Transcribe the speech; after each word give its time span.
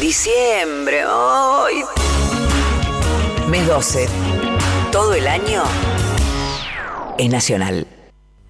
Diciembre. 0.00 1.02
Mes 3.48 3.66
12. 3.66 4.08
Todo 4.92 5.14
el 5.14 5.26
año 5.26 5.62
es 7.18 7.30
nacional. 7.30 7.86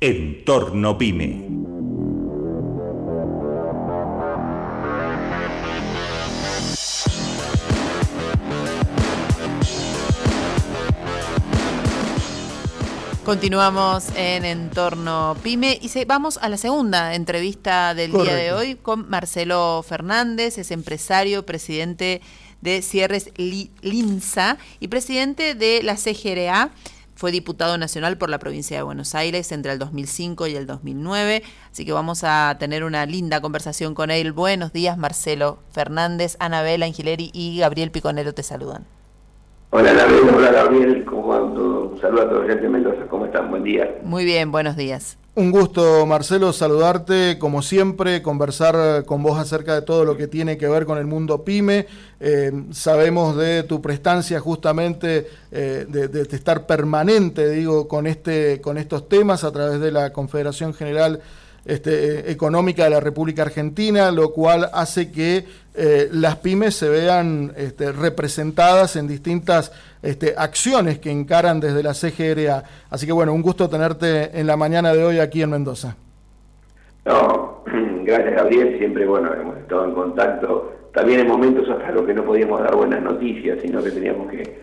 Entorno 0.01 0.99
Pyme. 0.99 1.66
Continuamos 13.27 14.11
en 14.15 14.45
Entorno 14.45 15.37
Pyme 15.43 15.81
y 15.83 16.05
vamos 16.05 16.39
a 16.41 16.49
la 16.49 16.57
segunda 16.57 17.13
entrevista 17.17 17.93
del 17.93 18.13
día 18.13 18.37
de 18.37 18.53
hoy 18.53 18.77
con 18.77 19.11
Marcelo 19.11 19.85
Fernández, 19.85 20.59
es 20.59 20.71
empresario, 20.71 21.45
presidente 21.45 22.23
de 22.61 22.83
Cierres 22.83 23.33
Linza 23.37 24.59
y 24.79 24.87
presidente 24.87 25.57
de 25.57 25.83
la 25.83 25.97
CGRA. 25.97 26.71
Fue 27.17 27.33
diputado 27.33 27.77
nacional 27.79 28.17
por 28.17 28.31
la 28.31 28.39
provincia 28.39 28.77
de 28.77 28.85
Buenos 28.85 29.17
Aires 29.17 29.51
entre 29.51 29.73
el 29.73 29.81
2005 29.81 30.47
y 30.47 30.55
el 30.55 30.69
2009, 30.69 31.43
así 31.73 31.85
que 31.85 31.93
vamos 31.93 32.23
a 32.23 32.55
tener 32.61 32.85
una 32.85 33.07
linda 33.07 33.41
conversación 33.41 33.97
con 33.97 34.13
él. 34.13 34.31
Buenos 34.31 34.73
días, 34.73 34.97
Marcelo 34.97 35.59
Fernández, 35.73 36.37
Anabela 36.39 36.87
Angileri 36.87 37.33
y 37.35 37.59
Gabriel 37.59 37.91
Piconero 37.91 38.35
te 38.35 38.45
saludan. 38.45 38.87
Hola, 39.71 39.93
Gabriel, 39.93 40.35
hola, 40.35 40.53
Gabriel, 40.53 41.05
¿cómo 41.05 41.35
Un 41.35 42.01
saludo 42.01 42.23
a 42.23 42.29
toda 42.29 42.41
la 42.43 42.47
gente 42.49 42.63
de 42.63 42.69
Mendoza, 42.69 43.07
¿cómo 43.11 43.27
están? 43.27 43.51
Buen 43.51 43.65
día. 43.65 43.99
Muy 44.05 44.25
bien, 44.25 44.53
buenos 44.53 44.77
días. 44.77 45.19
Un 45.35 45.51
gusto, 45.51 46.07
Marcelo, 46.07 46.53
saludarte, 46.53 47.37
como 47.39 47.61
siempre, 47.61 48.23
conversar 48.23 49.05
con 49.05 49.23
vos 49.23 49.39
acerca 49.39 49.75
de 49.75 49.83
todo 49.83 50.05
lo 50.05 50.17
que 50.17 50.29
tiene 50.29 50.57
que 50.57 50.69
ver 50.69 50.87
con 50.87 50.99
el 50.99 51.07
mundo 51.07 51.45
pyme. 51.45 51.87
Eh, 52.21 52.53
sabemos 52.71 53.37
de 53.37 53.65
tu 53.65 53.83
prestancia 53.83 54.41
justamente 54.41 55.27
eh, 55.51 55.85
de, 55.89 56.09
de, 56.09 56.23
estar 56.23 56.65
permanente, 56.67 57.51
digo, 57.51 57.89
con, 57.89 58.07
este, 58.07 58.61
con 58.61 58.79
estos 58.79 59.09
temas 59.09 59.45
a 59.45 59.53
través 59.53 59.81
de 59.81 59.91
la 59.91 60.13
Confederación 60.13 60.73
General 60.73 61.21
este, 61.67 62.31
económica 62.31 62.85
de 62.85 62.91
la 62.91 63.01
República 63.01 63.43
Argentina, 63.43 64.13
lo 64.13 64.33
cual 64.33 64.71
hace 64.73 65.11
que 65.11 65.45
eh, 65.77 66.09
las 66.11 66.37
pymes 66.37 66.75
se 66.75 66.89
vean 66.89 67.53
este, 67.57 67.93
representadas 67.93 68.97
en 68.97 69.07
distintas 69.07 69.73
este, 70.03 70.35
acciones 70.37 70.99
que 70.99 71.11
encaran 71.11 71.61
desde 71.61 71.83
la 71.83 71.93
CGRA. 71.93 72.63
Así 72.91 73.07
que 73.07 73.13
bueno, 73.13 73.33
un 73.33 73.43
gusto 73.43 73.69
tenerte 73.69 74.39
en 74.39 74.47
la 74.47 74.57
mañana 74.57 74.93
de 74.93 75.05
hoy 75.05 75.19
aquí 75.19 75.43
en 75.43 75.51
Mendoza. 75.51 75.97
No, 77.05 77.63
gracias 78.05 78.35
Gabriel, 78.35 78.79
siempre 78.79 79.07
bueno, 79.07 79.33
hemos 79.35 79.57
estado 79.59 79.85
en 79.85 79.93
contacto, 79.93 80.73
también 80.93 81.21
en 81.21 81.29
momentos 81.29 81.69
hasta 81.69 81.93
lo 81.93 82.07
que 82.07 82.15
no 82.15 82.25
podíamos 82.25 82.59
dar 82.61 82.75
buenas 82.75 83.03
noticias, 83.03 83.59
sino 83.61 83.83
que 83.83 83.91
teníamos 83.91 84.31
que 84.31 84.61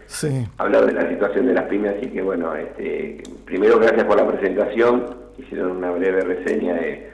hablar 0.58 0.88
de 0.88 0.94
la 0.94 1.08
situación 1.08 1.46
de 1.46 1.54
las 1.54 1.66
pymes, 1.66 1.96
así 1.98 2.08
que 2.10 2.24
bueno, 2.24 2.56
este, 2.56 3.22
primero 3.46 3.78
gracias 3.78 4.04
por 4.06 4.18
la 4.18 4.28
presentación. 4.28 5.16
Hicieron 5.38 5.78
una 5.78 5.92
breve 5.92 6.22
reseña 6.22 6.74
de, 6.74 7.12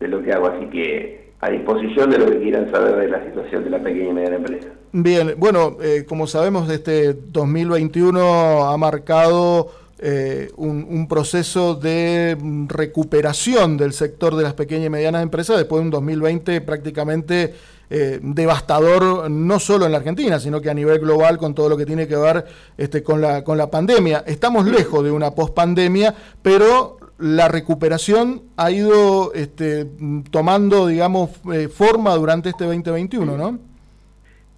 lo 0.00 0.22
que 0.22 0.32
hago, 0.32 0.48
así 0.48 0.66
que 0.66 1.27
a 1.40 1.50
disposición 1.50 2.10
de 2.10 2.18
lo 2.18 2.26
que 2.26 2.40
quieran 2.40 2.70
saber 2.70 2.96
de 2.96 3.08
la 3.08 3.24
situación 3.24 3.64
de 3.64 3.70
la 3.70 3.78
pequeña 3.82 4.10
y 4.10 4.12
mediana 4.12 4.36
empresa. 4.36 4.68
Bien, 4.92 5.34
bueno, 5.36 5.76
eh, 5.80 6.04
como 6.08 6.26
sabemos, 6.26 6.68
este 6.70 7.12
2021 7.12 8.64
ha 8.64 8.76
marcado 8.76 9.70
eh, 10.00 10.50
un, 10.56 11.08
proceso 11.08 11.74
de 11.74 12.36
recuperación 12.68 13.76
del 13.76 13.92
sector 13.92 14.36
de 14.36 14.44
las 14.44 14.54
pequeñas 14.54 14.86
y 14.86 14.90
medianas 14.90 15.22
empresas 15.22 15.56
después 15.56 15.80
de 15.80 15.86
un 15.86 15.90
2020 15.90 16.60
prácticamente 16.60 17.54
eh, 17.90 18.20
devastador, 18.22 19.30
no 19.30 19.58
solo 19.58 19.86
en 19.86 19.92
la 19.92 19.98
Argentina, 19.98 20.38
sino 20.38 20.60
que 20.60 20.70
a 20.70 20.74
nivel 20.74 21.00
global 21.00 21.38
con 21.38 21.54
todo 21.54 21.68
lo 21.68 21.76
que 21.76 21.86
tiene 21.86 22.06
que 22.06 22.16
ver 22.16 22.44
este, 22.76 23.02
con, 23.02 23.20
la, 23.20 23.42
con 23.42 23.58
la 23.58 23.70
pandemia. 23.70 24.24
Estamos 24.26 24.66
lejos 24.66 25.02
de 25.02 25.10
una 25.10 25.32
pospandemia, 25.32 26.14
pero 26.42 26.97
la 27.18 27.48
recuperación 27.48 28.42
ha 28.56 28.70
ido 28.70 29.32
este, 29.34 29.86
tomando, 30.30 30.86
digamos, 30.86 31.30
eh, 31.52 31.68
forma 31.68 32.14
durante 32.14 32.50
este 32.50 32.64
2021, 32.64 33.36
¿no? 33.36 33.58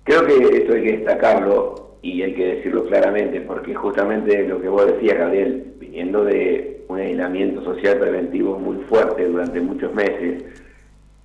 Creo 0.04 0.26
que 0.26 0.58
esto 0.58 0.74
hay 0.74 0.82
que 0.82 0.96
destacarlo 0.98 1.96
y 2.02 2.22
hay 2.22 2.34
que 2.34 2.56
decirlo 2.56 2.84
claramente, 2.84 3.40
porque 3.40 3.74
justamente 3.74 4.46
lo 4.46 4.60
que 4.60 4.68
vos 4.68 4.86
decías, 4.86 5.18
Gabriel, 5.18 5.74
viniendo 5.78 6.24
de 6.24 6.84
un 6.88 6.98
aislamiento 6.98 7.62
social 7.64 7.98
preventivo 7.98 8.58
muy 8.58 8.76
fuerte 8.84 9.26
durante 9.26 9.60
muchos 9.60 9.94
meses, 9.94 10.44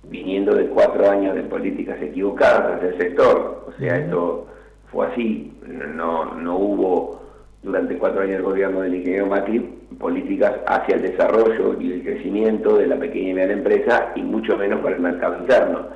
viniendo 0.04 0.54
de 0.54 0.66
cuatro 0.66 1.10
años 1.10 1.34
de 1.34 1.42
políticas 1.42 2.00
equivocadas 2.00 2.80
del 2.80 2.96
sector, 2.96 3.66
o 3.68 3.78
sea, 3.78 3.96
esto 3.96 4.46
fue 4.90 5.06
así, 5.08 5.52
no, 5.94 6.34
no 6.34 6.56
hubo 6.56 7.25
durante 7.66 7.98
cuatro 7.98 8.22
años 8.22 8.36
el 8.36 8.42
gobierno 8.42 8.80
del 8.82 8.94
ingeniero 8.94 9.26
Macri 9.26 9.58
políticas 9.98 10.54
hacia 10.68 10.94
el 10.94 11.02
desarrollo 11.02 11.76
y 11.80 11.94
el 11.94 12.02
crecimiento 12.04 12.78
de 12.78 12.86
la 12.86 12.96
pequeña 12.96 13.30
y 13.30 13.34
mediana 13.34 13.52
empresa 13.54 14.12
y 14.14 14.22
mucho 14.22 14.56
menos 14.56 14.80
para 14.80 14.94
el 14.94 15.02
mercado 15.02 15.38
interno. 15.40 15.88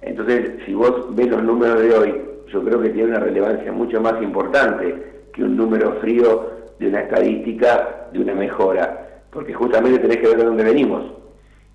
Entonces, 0.00 0.52
si 0.64 0.72
vos 0.72 1.14
ves 1.14 1.28
los 1.28 1.42
números 1.42 1.82
de 1.82 1.94
hoy, 1.94 2.14
yo 2.50 2.64
creo 2.64 2.80
que 2.80 2.88
tiene 2.90 3.10
una 3.10 3.20
relevancia 3.20 3.70
mucho 3.72 4.00
más 4.00 4.22
importante 4.22 5.26
que 5.34 5.44
un 5.44 5.54
número 5.54 5.92
frío 6.00 6.50
de 6.78 6.88
una 6.88 7.00
estadística 7.00 8.08
de 8.10 8.18
una 8.18 8.34
mejora, 8.34 9.22
porque 9.30 9.52
justamente 9.52 9.98
tenés 9.98 10.16
que 10.16 10.28
ver 10.28 10.38
de 10.38 10.44
dónde 10.44 10.64
venimos. 10.64 11.12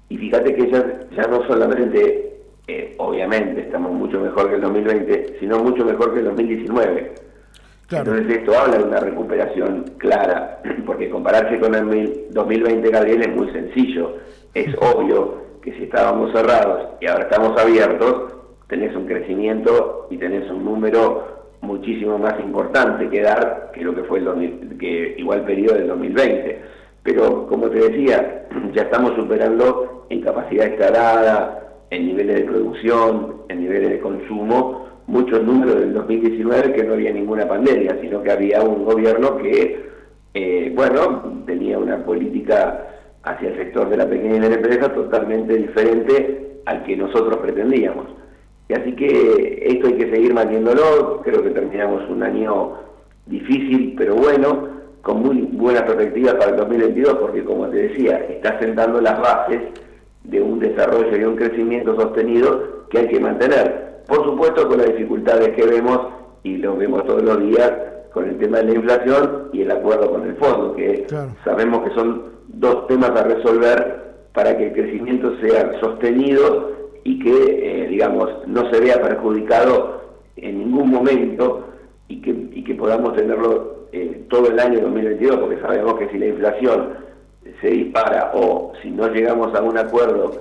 Y 0.10 0.18
fíjate 0.18 0.56
que 0.56 0.72
ya, 0.72 1.00
ya 1.16 1.28
no 1.28 1.46
solamente, 1.48 2.40
eh, 2.68 2.96
obviamente, 2.98 3.62
estamos 3.62 3.92
mucho 3.92 4.20
mejor 4.20 4.50
que 4.50 4.56
el 4.56 4.62
2020, 4.62 5.38
sino 5.40 5.64
mucho 5.64 5.86
mejor 5.86 6.14
que 6.14 6.20
el 6.20 6.26
2019 6.26 7.28
entonces 7.90 8.38
esto 8.38 8.58
habla 8.58 8.78
de 8.78 8.84
una 8.84 9.00
recuperación 9.00 9.86
clara, 9.98 10.62
porque 10.86 11.10
compararse 11.10 11.60
con 11.60 11.74
el 11.74 12.28
2020, 12.32 12.90
Gabriel, 12.90 13.22
es 13.22 13.36
muy 13.36 13.52
sencillo. 13.52 14.18
Es 14.54 14.76
obvio 14.80 15.48
que 15.62 15.74
si 15.74 15.84
estábamos 15.84 16.32
cerrados 16.34 16.90
y 17.00 17.08
ahora 17.08 17.24
estamos 17.24 17.60
abiertos, 17.60 18.34
tenés 18.68 18.96
un 18.96 19.06
crecimiento 19.06 20.08
y 20.10 20.18
tenés 20.18 20.50
un 20.52 20.66
número 20.66 21.38
muchísimo 21.62 22.18
más 22.18 22.40
importante 22.40 23.10
que 23.10 23.22
dar 23.22 23.72
que 23.74 23.82
lo 23.82 23.96
que 23.96 24.04
fue 24.04 24.20
el 24.20 24.78
que 24.78 25.16
igual 25.18 25.46
periodo 25.46 25.76
del 25.76 25.88
2020. 25.88 26.62
Pero 27.04 27.48
como 27.48 27.70
te 27.70 27.80
decía, 27.90 28.48
ya 28.74 28.84
estamos 28.84 29.16
superando 29.16 30.06
en 30.10 30.22
capacidad 30.22 30.68
instalada, 30.68 31.64
en 31.90 32.06
niveles 32.06 32.38
de 32.38 32.44
producción, 32.44 33.44
en 33.48 33.62
niveles 33.62 33.92
de 33.92 34.00
consumo, 34.00 34.87
muchos 35.08 35.42
números 35.44 35.80
del 35.80 35.94
2019 35.94 36.74
que 36.74 36.84
no 36.84 36.94
había 36.94 37.12
ninguna 37.12 37.48
pandemia, 37.48 37.98
sino 38.02 38.22
que 38.22 38.32
había 38.32 38.62
un 38.62 38.84
gobierno 38.84 39.38
que, 39.38 39.88
eh, 40.34 40.72
bueno, 40.76 41.44
tenía 41.46 41.80
una 41.80 42.04
política 42.04 42.88
hacia 43.24 43.50
el 43.50 43.58
sector 43.58 43.90
de 43.90 43.98
la 43.98 44.08
pequeña 44.08 44.36
y 44.36 44.40
mediana 44.40 44.56
empresa 44.56 44.94
totalmente 44.94 45.56
diferente 45.56 46.60
al 46.66 46.84
que 46.84 46.98
nosotros 46.98 47.38
pretendíamos. 47.38 48.08
Y 48.70 48.74
así 48.74 48.94
que 48.94 49.64
esto 49.66 49.88
hay 49.88 49.94
que 49.94 50.12
seguir 50.12 50.34
manteniéndolo, 50.34 51.22
creo 51.24 51.42
que 51.42 51.52
terminamos 51.52 52.08
un 52.10 52.22
año 52.22 52.74
difícil, 53.26 53.96
pero 53.98 54.16
bueno, 54.16 54.68
con 55.02 55.22
muy 55.22 55.42
buenas 55.54 55.84
perspectivas 55.84 56.36
para 56.36 56.52
el 56.52 56.58
2022, 56.58 57.14
porque 57.16 57.46
como 57.46 57.68
te 57.70 57.88
decía, 57.88 58.18
está 58.30 58.60
sentando 58.60 59.00
las 59.00 59.18
bases 59.22 59.62
de 60.26 60.42
un 60.42 60.60
desarrollo 60.60 61.16
y 61.16 61.24
un 61.24 61.38
crecimiento 61.38 61.96
sostenido 61.96 62.88
que 62.90 63.00
hay 63.00 63.08
que 63.08 63.20
mantener 63.22 63.87
por 64.08 64.24
supuesto 64.24 64.68
con 64.68 64.78
las 64.78 64.88
dificultades 64.88 65.50
que 65.56 65.66
vemos 65.66 66.00
y 66.44 66.58
lo 66.58 66.76
vemos 66.76 67.06
todos 67.06 67.24
los 67.24 67.40
días 67.42 67.72
con 68.14 68.30
el 68.30 68.38
tema 68.38 68.60
de 68.60 68.64
la 68.66 68.74
inflación 68.74 69.50
y 69.54 69.62
el 69.62 69.72
acuerdo 69.72 70.12
con 70.12 70.28
el 70.28 70.36
fondo, 70.38 70.76
que 70.76 71.06
sabemos 71.44 71.84
que 71.84 71.94
son 71.96 72.24
dos 72.48 72.88
temas 72.88 73.12
a 73.12 73.24
resolver 73.24 74.08
para 74.34 74.58
que 74.58 74.68
el 74.68 74.74
crecimiento 74.74 75.38
sea 75.40 75.80
sostenido 75.80 76.72
y 77.04 77.20
que, 77.20 77.84
eh, 77.84 77.88
digamos, 77.88 78.30
no 78.48 78.70
se 78.72 78.80
vea 78.80 79.02
perjudicado 79.02 80.02
en 80.36 80.60
ningún 80.60 80.90
momento 80.90 81.68
y 82.08 82.22
que, 82.22 82.32
y 82.32 82.64
que 82.64 82.76
podamos 82.76 83.16
tenerlo 83.16 83.88
eh, 83.92 84.26
todo 84.30 84.50
el 84.50 84.60
año 84.60 84.82
2022, 84.82 85.38
porque 85.38 85.62
sabemos 85.62 85.96
que 85.96 86.10
si 86.10 86.18
la 86.18 86.28
inflación 86.28 86.94
se 87.62 87.68
dispara 87.70 88.32
o 88.34 88.74
si 88.82 88.92
no 88.92 89.08
llegamos 89.08 89.54
a 89.56 89.62
un 89.62 89.78
acuerdo 89.78 90.32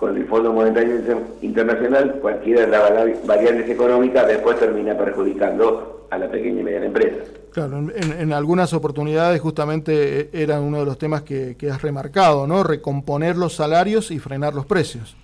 con 0.00 0.16
el 0.16 0.24
Fondo 0.28 0.50
Monetario 0.50 0.98
Internacional, 1.42 2.14
cualquiera 2.22 2.62
de 2.62 2.68
las 2.68 3.26
variables 3.26 3.68
económicas 3.68 4.26
después 4.26 4.58
termina 4.58 4.96
perjudicando 4.96 6.06
a 6.08 6.16
la 6.16 6.30
pequeña 6.30 6.62
y 6.62 6.64
mediana 6.64 6.86
empresa. 6.86 7.18
Claro, 7.52 7.76
en, 7.94 8.32
algunas 8.32 8.72
oportunidades 8.72 9.42
justamente 9.42 10.20
eh, 10.20 10.30
era 10.32 10.58
uno 10.58 10.78
de 10.78 10.86
los 10.86 10.96
temas 10.96 11.20
que, 11.20 11.54
has 11.70 11.82
remarcado, 11.82 12.46
¿no? 12.46 12.64
Recomponer 12.64 13.36
los 13.36 13.54
salarios 13.54 14.10
y 14.10 14.18
frenar 14.18 14.54
los 14.54 14.64
precios. 14.64 15.14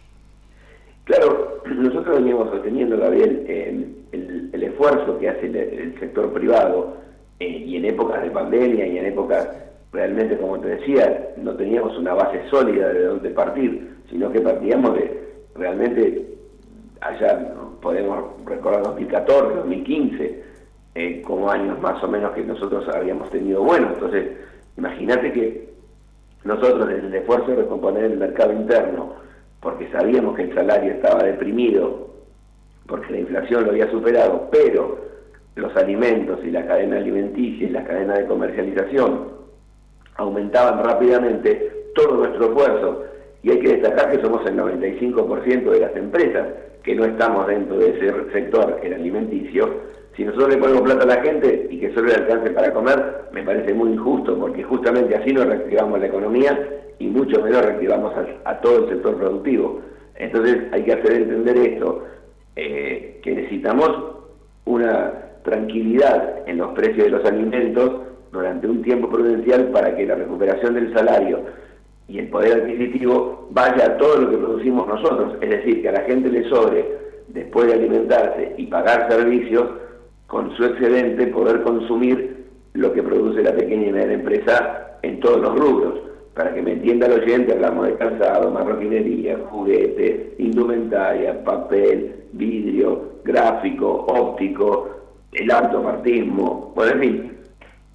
Claro, 1.04 1.62
nosotros 1.64 2.16
veníamos 2.16 2.50
sosteniendo, 2.50 2.98
Gabriel, 2.98 3.46
el, 4.12 4.50
el, 4.52 4.62
esfuerzo 4.62 5.18
que 5.18 5.30
hace 5.30 5.46
el, 5.46 5.98
sector 5.98 6.30
privado 6.34 6.98
eh, 7.40 7.48
y 7.48 7.76
en 7.76 7.86
épocas 7.86 8.22
de 8.22 8.30
pandemia 8.30 8.86
y 8.86 8.98
en 8.98 9.06
épocas 9.06 9.48
realmente, 9.90 10.36
como 10.36 10.60
te 10.60 10.68
decía, 10.68 11.30
no 11.38 11.54
teníamos 11.54 11.96
una 11.96 12.12
base 12.12 12.42
sólida 12.50 12.92
de 12.92 13.04
donde 13.04 13.30
partir 13.30 13.95
sino 14.10 14.30
que 14.30 14.40
partíamos 14.40 14.94
de 14.94 15.26
realmente 15.54 16.26
allá, 17.00 17.54
podemos 17.80 18.24
recordar 18.44 18.82
2014, 18.82 19.56
2015, 19.56 20.44
eh, 20.94 21.22
como 21.22 21.50
años 21.50 21.80
más 21.80 22.02
o 22.02 22.08
menos 22.08 22.32
que 22.32 22.42
nosotros 22.42 22.88
habíamos 22.94 23.30
tenido 23.30 23.62
bueno. 23.62 23.90
Entonces, 23.94 24.32
imagínate 24.76 25.32
que 25.32 25.68
nosotros 26.44 26.88
en 26.90 27.06
el 27.06 27.14
esfuerzo 27.14 27.48
de 27.48 27.56
recomponer 27.56 28.04
el 28.04 28.18
mercado 28.18 28.52
interno, 28.52 29.14
porque 29.60 29.90
sabíamos 29.90 30.36
que 30.36 30.42
el 30.42 30.54
salario 30.54 30.92
estaba 30.92 31.24
deprimido, 31.24 32.10
porque 32.86 33.12
la 33.12 33.18
inflación 33.18 33.64
lo 33.64 33.70
había 33.70 33.90
superado, 33.90 34.48
pero 34.50 34.98
los 35.56 35.74
alimentos 35.76 36.38
y 36.44 36.50
la 36.50 36.66
cadena 36.66 36.98
alimenticia 36.98 37.66
y 37.66 37.70
la 37.70 37.84
cadena 37.84 38.14
de 38.14 38.26
comercialización 38.26 39.28
aumentaban 40.16 40.84
rápidamente 40.84 41.72
todo 41.94 42.16
nuestro 42.16 42.46
esfuerzo. 42.46 43.04
Y 43.46 43.50
hay 43.52 43.60
que 43.60 43.76
destacar 43.76 44.10
que 44.10 44.20
somos 44.20 44.44
el 44.44 44.56
95% 44.56 45.70
de 45.70 45.78
las 45.78 45.94
empresas 45.94 46.48
que 46.82 46.96
no 46.96 47.04
estamos 47.04 47.46
dentro 47.46 47.78
de 47.78 47.90
ese 47.90 48.12
sector, 48.32 48.80
el 48.82 48.92
alimenticio. 48.92 49.82
Si 50.16 50.24
nosotros 50.24 50.52
le 50.52 50.56
ponemos 50.56 50.82
plata 50.82 51.04
a 51.04 51.16
la 51.16 51.22
gente 51.22 51.68
y 51.70 51.78
que 51.78 51.94
solo 51.94 52.08
le 52.08 52.14
alcance 52.14 52.50
para 52.50 52.72
comer, 52.72 53.28
me 53.30 53.44
parece 53.44 53.72
muy 53.72 53.92
injusto, 53.92 54.36
porque 54.36 54.64
justamente 54.64 55.14
así 55.14 55.32
no 55.32 55.44
reactivamos 55.44 56.00
la 56.00 56.06
economía 56.06 56.58
y 56.98 57.06
mucho 57.06 57.40
menos 57.40 57.64
reactivamos 57.64 58.14
a, 58.44 58.60
todo 58.60 58.82
el 58.82 58.88
sector 58.88 59.16
productivo. 59.16 59.80
Entonces 60.16 60.64
hay 60.72 60.82
que 60.82 60.94
hacer 60.94 61.12
entender 61.12 61.56
esto, 61.56 62.02
eh, 62.56 63.20
que 63.22 63.30
necesitamos 63.30 63.92
una 64.64 65.12
tranquilidad 65.44 66.48
en 66.48 66.58
los 66.58 66.72
precios 66.72 67.04
de 67.04 67.10
los 67.10 67.24
alimentos 67.24 67.92
durante 68.32 68.66
un 68.66 68.82
tiempo 68.82 69.08
prudencial 69.08 69.68
para 69.68 69.94
que 69.94 70.04
la 70.04 70.16
recuperación 70.16 70.74
del 70.74 70.92
salario 70.92 71.65
y 72.08 72.18
el 72.18 72.28
poder 72.28 72.62
adquisitivo 72.62 73.48
vaya 73.50 73.86
a 73.86 73.96
todo 73.96 74.18
lo 74.18 74.30
que 74.30 74.36
producimos 74.36 74.86
nosotros, 74.86 75.34
es 75.40 75.50
decir, 75.50 75.82
que 75.82 75.88
a 75.88 75.92
la 75.92 76.02
gente 76.02 76.28
le 76.28 76.48
sobre, 76.48 76.84
después 77.28 77.66
de 77.66 77.74
alimentarse 77.74 78.54
y 78.56 78.66
pagar 78.66 79.10
servicios, 79.10 79.64
con 80.26 80.56
su 80.56 80.64
excedente 80.64 81.28
poder 81.28 81.62
consumir 81.62 82.46
lo 82.74 82.92
que 82.92 83.02
produce 83.02 83.42
la 83.42 83.54
pequeña 83.54 83.88
y 83.88 83.92
media 83.92 84.12
empresa 84.12 84.98
en 85.02 85.20
todos 85.20 85.40
los 85.40 85.56
rubros. 85.56 86.00
Para 86.34 86.52
que 86.52 86.62
me 86.62 86.72
entienda 86.72 87.06
el 87.06 87.22
oyente, 87.22 87.52
hablamos 87.52 87.86
de 87.86 87.94
calzado, 87.94 88.50
marroquinería, 88.50 89.38
juguete, 89.48 90.34
indumentaria, 90.38 91.42
papel, 91.44 92.24
vidrio, 92.32 93.20
gráfico, 93.24 94.04
óptico, 94.08 94.90
el 95.32 95.50
automartismo, 95.50 96.72
bueno, 96.74 96.92
en 96.92 97.00
fin, 97.00 97.32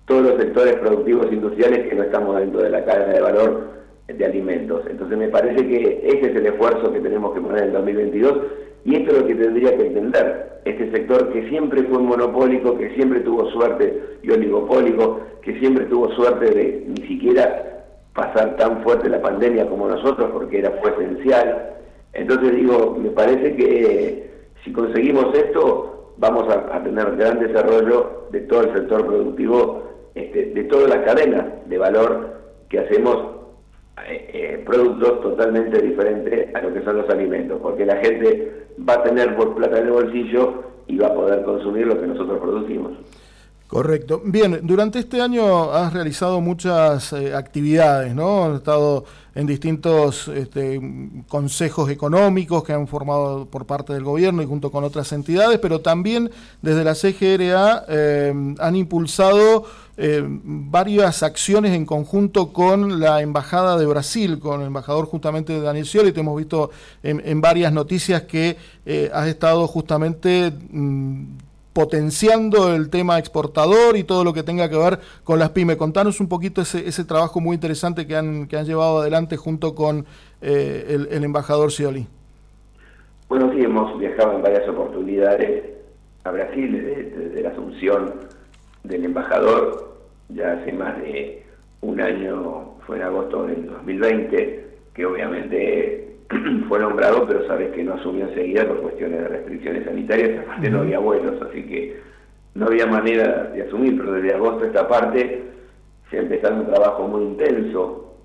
todos 0.06 0.24
los 0.24 0.42
sectores 0.42 0.76
productivos 0.76 1.32
industriales 1.32 1.88
que 1.88 1.96
no 1.96 2.04
estamos 2.04 2.38
dentro 2.38 2.62
de 2.62 2.70
la 2.70 2.84
cadena 2.84 3.14
de 3.14 3.22
valor 3.22 3.72
de 4.18 4.26
alimentos. 4.26 4.84
Entonces 4.90 5.18
me 5.18 5.30
parece 5.30 5.68
que 5.68 6.02
ese 6.04 6.32
es 6.32 6.36
el 6.36 6.46
esfuerzo 6.46 6.92
que 6.92 7.00
tenemos 7.00 7.34
que 7.34 7.42
poner 7.42 7.60
en 7.60 7.68
el 7.68 7.74
2022 7.74 8.38
y 8.86 8.96
esto 8.96 9.12
es 9.12 9.22
lo 9.22 9.28
que 9.28 9.36
tendría 9.36 9.78
que 9.78 9.88
entender 9.88 10.52
este 10.66 10.92
sector 10.92 11.32
que 11.34 11.50
siempre 11.50 11.84
fue 11.84 12.00
monopólico, 12.00 12.78
que 12.78 12.94
siempre 12.96 13.22
tuvo 13.22 13.50
suerte 13.52 14.18
y 14.22 14.32
oligopólico, 14.32 15.22
que 15.42 15.60
siempre 15.60 15.86
tuvo 15.86 16.12
suerte 16.12 16.46
de 16.52 16.86
ni 16.88 17.08
siquiera 17.08 17.86
pasar 18.14 18.58
tan 18.58 18.84
fuerte 18.84 19.10
la 19.10 19.22
pandemia 19.22 19.68
como 19.68 19.88
nosotros 19.88 20.30
porque 20.32 20.60
era 20.60 20.72
fue 20.82 20.92
esencial. 20.92 21.76
Entonces 22.14 22.56
digo, 22.56 22.98
me 23.00 23.10
parece 23.10 23.56
que 23.56 24.32
si 24.64 24.72
conseguimos 24.72 25.34
esto, 25.36 26.14
vamos 26.18 26.46
a, 26.54 26.84
tener 26.84 27.16
gran 27.16 27.40
desarrollo 27.40 28.28
de 28.32 28.42
todo 28.42 28.62
el 28.62 28.74
sector 28.74 29.06
productivo, 29.06 29.84
este, 30.14 30.48
de 30.48 30.64
toda 30.66 30.88
la 30.88 31.04
cadena 31.04 31.56
de 31.66 31.78
valor 31.78 32.42
que 32.70 32.80
hacemos 32.80 33.41
eh, 34.08 34.30
eh, 34.34 34.64
productos 34.66 35.22
totalmente 35.22 35.82
diferentes 35.82 36.54
a 36.56 36.62
lo 36.62 36.74
que 36.74 36.82
son 36.84 36.98
los 36.98 37.10
alimentos, 37.10 37.60
porque 37.62 37.86
la 37.86 37.98
gente 37.98 38.66
va 38.88 38.96
a 38.96 39.04
tener 39.04 39.36
por 39.36 39.56
plata 39.56 39.80
en 39.80 39.88
el 39.88 39.92
bolsillo 39.92 40.64
y 40.88 40.98
va 40.98 41.08
a 41.08 41.14
poder 41.14 41.44
consumir 41.44 41.88
lo 41.88 42.00
que 42.00 42.08
nosotros 42.08 42.40
producimos. 42.40 42.94
Correcto. 43.72 44.22
Bien, 44.26 44.60
durante 44.64 45.00
este 45.00 45.22
año 45.22 45.72
has 45.72 45.94
realizado 45.94 46.42
muchas 46.42 47.14
eh, 47.14 47.34
actividades, 47.34 48.14
¿no? 48.14 48.44
Has 48.44 48.58
estado 48.58 49.06
en 49.34 49.48
distintos 49.48 50.28
este, 50.28 50.82
consejos 51.30 51.90
económicos 51.90 52.66
que 52.66 52.74
han 52.74 52.86
formado 52.86 53.46
por 53.46 53.66
parte 53.66 53.94
del 53.94 54.04
gobierno 54.04 54.42
y 54.42 54.46
junto 54.46 54.74
con 54.74 54.84
otras 54.84 55.14
entidades, 55.14 55.58
pero 55.60 55.80
también 55.80 56.30
desde 56.62 56.84
la 56.84 56.96
CGRA 56.96 57.86
eh, 57.88 58.56
han 58.60 58.76
impulsado 58.76 59.64
eh, 59.96 60.22
varias 60.28 61.24
acciones 61.24 61.72
en 61.72 61.86
conjunto 61.86 62.52
con 62.52 63.00
la 63.00 63.22
Embajada 63.22 63.78
de 63.78 63.86
Brasil, 63.86 64.40
con 64.40 64.60
el 64.60 64.68
embajador 64.68 65.06
justamente 65.06 65.54
de 65.54 65.62
Daniel 65.62 65.86
Scioli. 65.86 66.12
Te 66.12 66.20
hemos 66.20 66.36
visto 66.36 66.72
en, 67.04 67.40
varias 67.40 67.72
noticias 67.72 68.24
que 68.24 68.58
has 69.14 69.30
estado 69.30 69.66
justamente... 69.66 70.52
Mm, 70.72 71.51
potenciando 71.74 72.74
el 72.74 72.90
tema 72.90 73.18
exportador 73.18 73.96
y 73.96 74.04
todo 74.04 74.24
lo 74.24 74.34
que 74.34 74.44
tenga 74.44 74.70
que 74.70 74.78
ver 74.78 75.00
con 75.24 75.40
las 75.40 75.52
pymes. 75.52 75.78
Contanos 75.78 76.20
un 76.20 76.28
poquito 76.28 76.62
ese, 76.62 76.88
ese 76.88 77.06
trabajo 77.06 77.40
muy 77.40 77.56
interesante 77.56 78.06
que 78.06 78.16
han, 78.16 78.48
que 78.48 78.58
han 78.58 78.66
llevado 78.66 79.00
adelante 79.00 79.38
junto 79.38 79.74
con 79.74 80.06
eh, 80.42 81.08
el, 81.10 81.24
embajador 81.24 81.72
Scioli. 81.72 82.08
Bueno, 83.30 83.52
sí, 83.54 83.62
hemos 83.62 83.98
viajado 84.00 84.34
en 84.36 84.42
varias 84.42 84.68
oportunidades 84.68 85.64
a 86.24 86.32
Brasil 86.32 86.72
desde, 86.72 87.42
la 87.42 87.50
asunción 87.50 88.14
del 88.84 89.06
embajador, 89.06 89.98
ya 90.30 90.54
hace 90.54 90.74
más 90.74 90.98
de 90.98 91.46
un 91.82 92.02
año, 92.02 92.76
fue 92.86 92.98
en 92.98 93.04
agosto 93.04 93.46
del 93.46 93.68
2020, 93.68 94.68
que 94.94 95.06
obviamente 95.06 96.11
fue 96.68 96.80
nombrado, 96.80 97.26
pero 97.28 97.46
sabes 97.48 97.72
que 97.72 97.84
no 97.84 97.94
asumió 97.94 98.28
enseguida 98.28 98.68
por 98.68 98.82
cuestiones 98.82 99.20
de 99.22 99.28
restricciones 99.28 99.86
sanitarias, 99.86 100.40
aparte 100.46 100.70
no 100.70 100.80
había 100.80 101.00
vuelos, 101.00 101.42
así 101.42 101.64
que 101.64 102.00
no 102.54 102.68
había 102.68 102.86
manera 102.86 103.52
de 103.54 103.64
asumir, 103.64 103.98
pero 103.98 104.14
desde 104.14 104.34
agosto 104.34 104.66
esta 104.66 104.88
parte 104.88 105.44
se 106.10 106.18
ha 106.18 106.22
empezado 106.22 106.56
un 106.56 106.68
trabajo 106.68 107.08
muy 107.08 107.24
intenso 107.24 108.16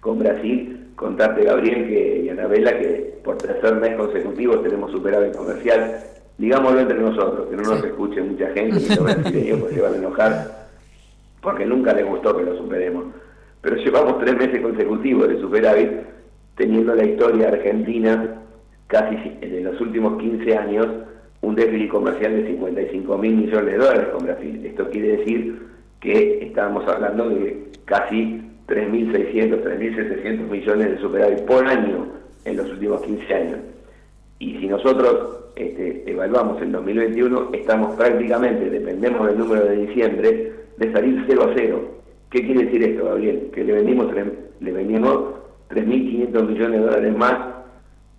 con 0.00 0.18
Brasil. 0.18 0.76
Contarte, 0.96 1.44
Gabriel 1.44 1.88
que, 1.88 2.22
y 2.24 2.28
Anabela, 2.28 2.78
que 2.78 3.18
por 3.24 3.36
tercer 3.38 3.74
mes 3.76 3.96
consecutivo 3.96 4.60
tenemos 4.60 4.90
superávit 4.90 5.34
comercial. 5.34 5.98
Digámoslo 6.36 6.80
entre 6.80 6.98
nosotros, 6.98 7.48
que 7.48 7.56
no 7.56 7.62
nos 7.62 7.84
escuche 7.84 8.22
mucha 8.22 8.48
gente, 8.52 8.80
y 8.80 8.88
los 8.88 9.04
brasileños 9.04 9.60
pues 9.60 9.74
se 9.74 9.80
van 9.80 9.94
a 9.94 9.96
enojar, 9.96 10.68
porque 11.42 11.66
nunca 11.66 11.92
les 11.92 12.06
gustó 12.06 12.36
que 12.36 12.44
lo 12.44 12.56
superemos. 12.56 13.04
Pero 13.60 13.76
llevamos 13.76 14.18
tres 14.20 14.36
meses 14.36 14.60
consecutivos 14.62 15.28
de 15.28 15.40
superávit 15.40 15.90
teniendo 16.60 16.94
la 16.94 17.06
historia 17.06 17.48
argentina 17.48 18.42
casi 18.86 19.16
en 19.40 19.64
los 19.64 19.80
últimos 19.80 20.20
15 20.20 20.56
años 20.58 20.86
un 21.40 21.54
déficit 21.54 21.88
comercial 21.88 22.36
de 22.36 22.48
55 22.48 23.16
mil 23.16 23.34
millones 23.34 23.64
de 23.64 23.78
dólares 23.78 24.08
con 24.12 24.26
Brasil. 24.26 24.60
Esto 24.66 24.90
quiere 24.90 25.16
decir 25.16 25.58
que 26.00 26.44
estábamos 26.44 26.86
hablando 26.86 27.30
de 27.30 27.70
casi 27.86 28.42
3.600, 28.68 29.62
3.700 29.64 30.50
millones 30.50 30.90
de 30.90 30.98
superávit 30.98 31.40
por 31.46 31.66
año 31.66 32.08
en 32.44 32.58
los 32.58 32.70
últimos 32.70 33.00
15 33.00 33.34
años. 33.34 33.58
Y 34.38 34.58
si 34.58 34.66
nosotros 34.66 35.52
este, 35.56 36.10
evaluamos 36.10 36.60
el 36.60 36.72
2021, 36.72 37.52
estamos 37.54 37.96
prácticamente, 37.96 38.68
dependemos 38.68 39.26
del 39.28 39.38
número 39.38 39.64
de 39.64 39.86
diciembre, 39.86 40.52
de 40.76 40.92
salir 40.92 41.24
0 41.26 41.42
a 41.42 41.54
0. 41.56 41.80
¿Qué 42.30 42.44
quiere 42.44 42.66
decir 42.66 42.82
esto, 42.82 43.06
Gabriel? 43.06 43.50
Que 43.54 43.64
le 43.64 43.72
vendimos, 43.72 44.08
le 44.60 44.72
vendimos 44.72 45.39
3.500 45.70 46.46
millones 46.46 46.80
de 46.80 46.86
dólares 46.86 47.16
más 47.16 47.34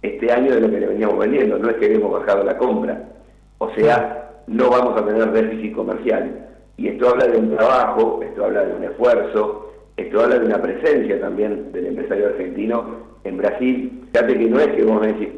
este 0.01 0.31
año 0.31 0.53
de 0.53 0.62
lo 0.62 0.70
que 0.70 0.79
le 0.79 0.88
veníamos 0.88 1.20
vendiendo. 1.20 1.58
No 1.58 1.70
es 1.70 1.75
que 1.77 1.93
hemos 1.93 2.12
bajado 2.12 2.43
la 2.43 2.58
compra. 2.58 3.10
O 3.58 3.70
sea, 3.75 4.31
no 4.48 4.70
vamos 4.70 5.00
a 5.00 5.05
tener 5.05 5.31
déficit 5.31 5.75
comercial. 5.75 6.48
Y 6.77 6.88
esto 6.88 7.10
habla 7.10 7.27
de 7.27 7.38
un 7.38 7.55
trabajo, 7.55 8.22
esto 8.24 8.46
habla 8.46 8.65
de 8.65 8.74
un 8.74 8.84
esfuerzo, 8.84 9.72
esto 9.98 10.22
habla 10.22 10.39
de 10.39 10.46
una 10.46 10.62
presencia 10.62 11.20
también 11.20 11.72
del 11.72 11.88
empresario 11.88 12.27
argentino 12.27 13.12
en 13.24 13.38
Brasil. 13.38 14.08
Fíjate 14.12 14.38
que 14.38 14.50
no 14.50 14.60
es 14.60 14.67
que 14.67 14.84
vos 14.84 15.00
me 15.00 15.08
decís, 15.08 15.29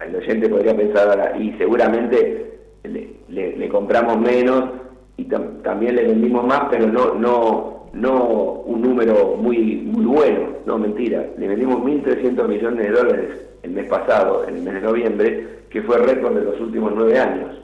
el 0.00 0.16
oyente 0.16 0.48
podría 0.48 0.76
pensar 0.76 1.08
ahora, 1.08 1.36
y 1.36 1.52
seguramente 1.58 2.58
le, 2.84 3.68
compramos 3.68 4.18
menos 4.18 4.64
y 5.16 5.24
también 5.24 5.96
le 5.96 6.04
vendimos 6.04 6.46
más, 6.46 6.62
pero 6.70 6.86
no, 6.86 7.14
no, 7.14 7.77
no 8.00 8.62
un 8.64 8.82
número 8.82 9.36
muy, 9.36 9.76
muy 9.76 10.04
bueno, 10.04 10.48
no 10.66 10.78
mentira, 10.78 11.26
le 11.36 11.48
vendimos 11.48 11.78
1.300 11.78 12.48
millones 12.48 12.86
de 12.86 12.92
dólares 12.92 13.48
el 13.62 13.70
mes 13.72 13.88
pasado, 13.88 14.46
en 14.46 14.56
el 14.56 14.62
mes 14.62 14.74
de 14.74 14.80
noviembre, 14.80 15.48
que 15.70 15.82
fue 15.82 15.98
récord 15.98 16.34
de 16.34 16.44
los 16.44 16.60
últimos 16.60 16.92
nueve 16.94 17.18
años. 17.18 17.60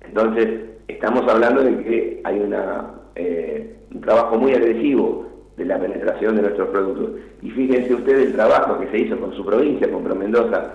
Entonces, 0.00 0.60
estamos 0.86 1.28
hablando 1.28 1.62
de 1.62 1.82
que 1.82 2.20
hay 2.24 2.38
una, 2.38 2.86
eh, 3.14 3.76
un 3.92 4.00
trabajo 4.00 4.38
muy 4.38 4.52
agresivo 4.54 5.26
de 5.56 5.64
la 5.64 5.78
penetración 5.78 6.36
de 6.36 6.42
nuestros 6.42 6.68
productos. 6.68 7.10
Y 7.42 7.50
fíjense 7.50 7.94
ustedes 7.94 8.26
el 8.26 8.32
trabajo 8.34 8.78
que 8.78 8.88
se 8.88 8.98
hizo 8.98 9.18
con 9.18 9.34
su 9.34 9.44
provincia, 9.44 9.90
con 9.90 10.04
Pro 10.04 10.14
Mendoza, 10.14 10.74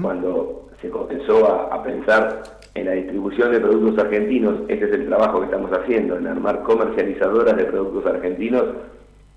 cuando 0.00 0.68
se 0.86 0.90
comenzó 0.90 1.46
a 1.72 1.82
pensar 1.82 2.42
en 2.76 2.86
la 2.86 2.92
distribución 2.92 3.52
de 3.52 3.60
productos 3.60 4.04
argentinos, 4.04 4.60
este 4.68 4.84
es 4.84 4.92
el 4.92 5.06
trabajo 5.06 5.40
que 5.40 5.46
estamos 5.46 5.70
haciendo, 5.72 6.16
en 6.16 6.26
armar 6.26 6.62
comercializadoras 6.62 7.56
de 7.56 7.64
productos 7.64 8.06
argentinos 8.06 8.64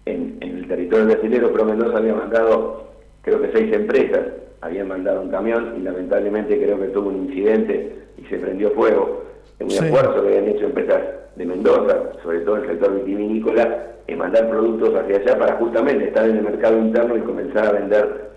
en, 0.06 0.38
el 0.42 0.68
territorio 0.68 1.06
brasileño, 1.06 1.50
pero 1.52 1.66
Mendoza 1.66 1.98
había 1.98 2.14
mandado 2.14 2.90
creo 3.22 3.42
que 3.42 3.52
seis 3.54 3.74
empresas 3.74 4.22
habían 4.62 4.88
mandado 4.88 5.22
un 5.22 5.30
camión 5.30 5.76
y 5.78 5.82
lamentablemente 5.82 6.58
creo 6.58 6.80
que 6.80 6.88
tuvo 6.88 7.10
un 7.10 7.28
incidente 7.28 7.96
y 8.18 8.26
se 8.26 8.38
prendió 8.38 8.72
fuego. 8.72 9.24
En 9.60 9.68
un 9.68 9.72
esfuerzo 9.72 10.22
que 10.22 10.28
habían 10.28 10.48
hecho 10.50 10.66
empresas 10.66 11.02
de 11.36 11.46
Mendoza, 11.46 12.12
sobre 12.24 12.42
todo 12.42 12.58
el 12.58 12.68
sector 12.68 12.94
vitivinícola, 12.96 13.88
en 14.08 14.18
mandar 14.18 14.50
productos 14.50 14.96
hacia 14.96 15.18
allá 15.18 15.40
para 15.40 15.56
justamente 15.56 16.08
estar 16.08 16.30
en 16.30 16.38
el 16.38 16.44
mercado 16.44 16.78
interno 16.78 17.18
y 17.18 17.22
comenzar 17.22 17.68
a 17.68 17.72
vender 17.72 18.30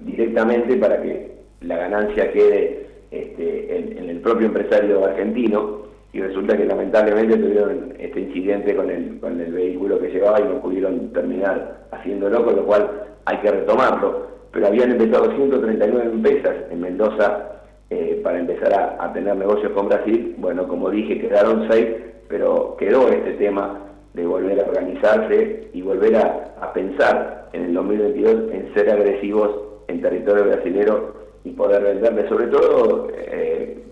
directamente 0.00 0.76
para 0.76 1.00
que 1.00 1.31
la 1.64 1.76
ganancia 1.76 2.32
quede 2.32 2.86
este, 3.10 3.78
en, 3.78 4.08
el 4.08 4.20
propio 4.20 4.46
empresario 4.46 5.04
argentino 5.04 5.82
y 6.12 6.20
resulta 6.20 6.56
que 6.56 6.64
lamentablemente 6.64 7.36
tuvieron 7.36 7.94
este 7.98 8.20
incidente 8.20 8.74
con 8.74 8.90
el, 8.90 9.18
con 9.20 9.40
el 9.40 9.52
vehículo 9.52 9.98
que 10.00 10.10
llevaba 10.10 10.40
y 10.40 10.44
no 10.44 10.60
pudieron 10.60 11.12
terminar 11.12 11.86
haciéndolo, 11.90 12.44
con 12.44 12.56
lo 12.56 12.64
cual 12.64 12.90
hay 13.24 13.38
que 13.38 13.50
retomarlo. 13.50 14.32
Pero 14.52 14.66
habían 14.66 14.92
empezado 14.92 15.34
139 15.34 16.10
empresas 16.12 16.54
en 16.70 16.80
Mendoza 16.80 17.52
eh, 17.90 18.20
para 18.22 18.38
empezar 18.38 18.72
a, 18.98 19.12
tener 19.12 19.36
negocios 19.36 19.72
con 19.72 19.88
Brasil. 19.88 20.34
Bueno, 20.38 20.66
como 20.68 20.90
dije, 20.90 21.18
quedaron 21.18 21.66
seis, 21.70 21.88
pero 22.28 22.76
quedó 22.78 23.08
este 23.08 23.32
tema 23.32 23.80
de 24.14 24.26
volver 24.26 24.60
a 24.60 24.68
organizarse 24.68 25.68
y 25.72 25.82
volver 25.82 26.16
a, 26.16 26.72
pensar 26.72 27.50
en 27.52 27.64
el 27.64 27.74
2022 27.74 28.50
en 28.52 28.72
ser 28.72 28.88
agresivos 28.88 29.50
en 29.88 30.00
territorio 30.00 30.44
brasileño 30.44 31.21
y 31.44 31.50
poder 31.50 31.82
venderle, 31.82 32.28
sobre 32.28 32.46
todo 32.46 33.08
eh, 33.14 33.82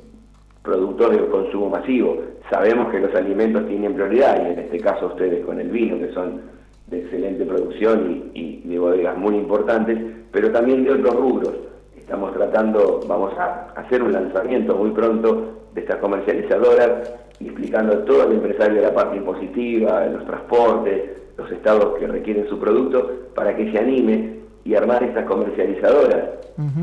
productos 0.62 1.11
de 1.11 1.26
consumo 1.26 1.71
masivo. 1.71 2.19
Sabemos 2.50 2.90
que 2.90 3.00
los 3.00 3.14
alimentos 3.14 3.66
tienen 3.66 3.95
prioridad 3.95 4.40
y 4.42 4.52
en 4.52 4.59
este 4.59 4.78
caso 4.78 5.07
ustedes 5.07 5.45
con 5.45 5.61
el 5.61 5.71
vino, 5.71 5.99
que 5.99 6.12
son 6.12 6.42
de 6.88 7.00
excelente 7.00 7.45
producción 7.45 8.30
y, 8.35 8.62
de 8.64 8.78
bodegas 8.78 9.16
muy 9.16 9.37
importantes, 9.37 9.99
pero 10.33 10.50
también 10.50 10.85
de 10.85 10.92
otros 10.92 11.14
rubros. 11.14 11.54
Estamos 11.97 12.33
tratando, 12.35 13.00
vamos 13.07 13.33
a 13.38 13.73
hacer 13.76 14.02
un 14.02 14.12
lanzamiento 14.12 14.75
muy 14.76 14.90
pronto 14.90 15.69
de 15.75 15.80
estas 15.80 15.97
comercializadoras, 15.99 17.12
explicando 17.40 17.95
a 17.95 18.04
todo 18.04 18.25
el 18.25 18.33
empresario 18.33 18.83
la 18.83 18.92
parte 18.92 19.16
impositiva, 19.16 20.07
los 20.07 20.26
transportes, 20.26 21.11
los 21.37 21.50
estados 21.52 21.99
que 21.99 22.07
requieren 22.07 22.49
su 22.49 22.59
producto, 22.59 23.28
para 23.35 23.57
que 23.57 23.71
se 23.71 23.78
anime 23.78 24.40
y 24.64 24.75
armar 24.75 25.02
estas 25.02 25.25
comercializadoras. 25.26 26.40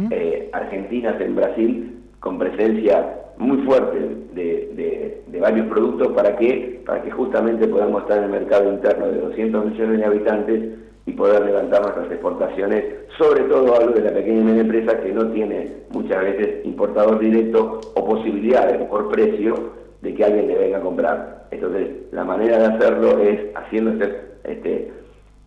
Eh, 0.09 0.49
argentinas 0.53 1.21
en 1.21 1.35
Brasil 1.35 1.99
con 2.19 2.39
presencia 2.39 3.13
muy 3.37 3.57
fuerte 3.59 3.99
de, 4.33 5.39
varios 5.39 5.67
productos. 5.67 6.07
Para 6.13 6.35
que 6.35 6.81
para 6.85 7.03
que 7.03 7.11
justamente 7.11 7.67
podamos 7.67 8.03
estar 8.03 8.17
en 8.17 8.23
el 8.23 8.29
mercado 8.31 8.71
interno 8.71 9.07
de 9.07 9.19
200 9.19 9.65
millones 9.65 9.99
de 9.99 10.05
habitantes 10.05 10.63
y 11.05 11.11
poder 11.11 11.45
levantar 11.45 11.81
nuestras 11.81 12.11
exportaciones, 12.11 12.83
sobre 13.17 13.43
todo 13.43 13.75
hablo 13.75 13.91
de 13.91 14.01
la 14.01 14.11
pequeña 14.11 14.39
y 14.39 14.43
media 14.43 14.61
empresa 14.61 14.99
que 14.99 15.13
no 15.13 15.27
tiene 15.31 15.71
muchas 15.91 16.21
veces 16.21 16.65
importador 16.65 17.19
directo 17.19 17.81
o 17.93 18.05
posibilidades 18.05 18.81
por 18.87 19.09
precio 19.09 19.73
de 20.01 20.13
que 20.13 20.23
alguien 20.23 20.47
le 20.47 20.57
venga 20.57 20.77
a 20.77 20.81
comprar. 20.81 21.47
Entonces, 21.51 21.89
la 22.11 22.23
manera 22.23 22.57
de 22.57 22.65
hacerlo 22.65 23.19
es 23.19 23.39
haciendo 23.55 23.91
este, 23.91 24.21
este, 24.43 24.91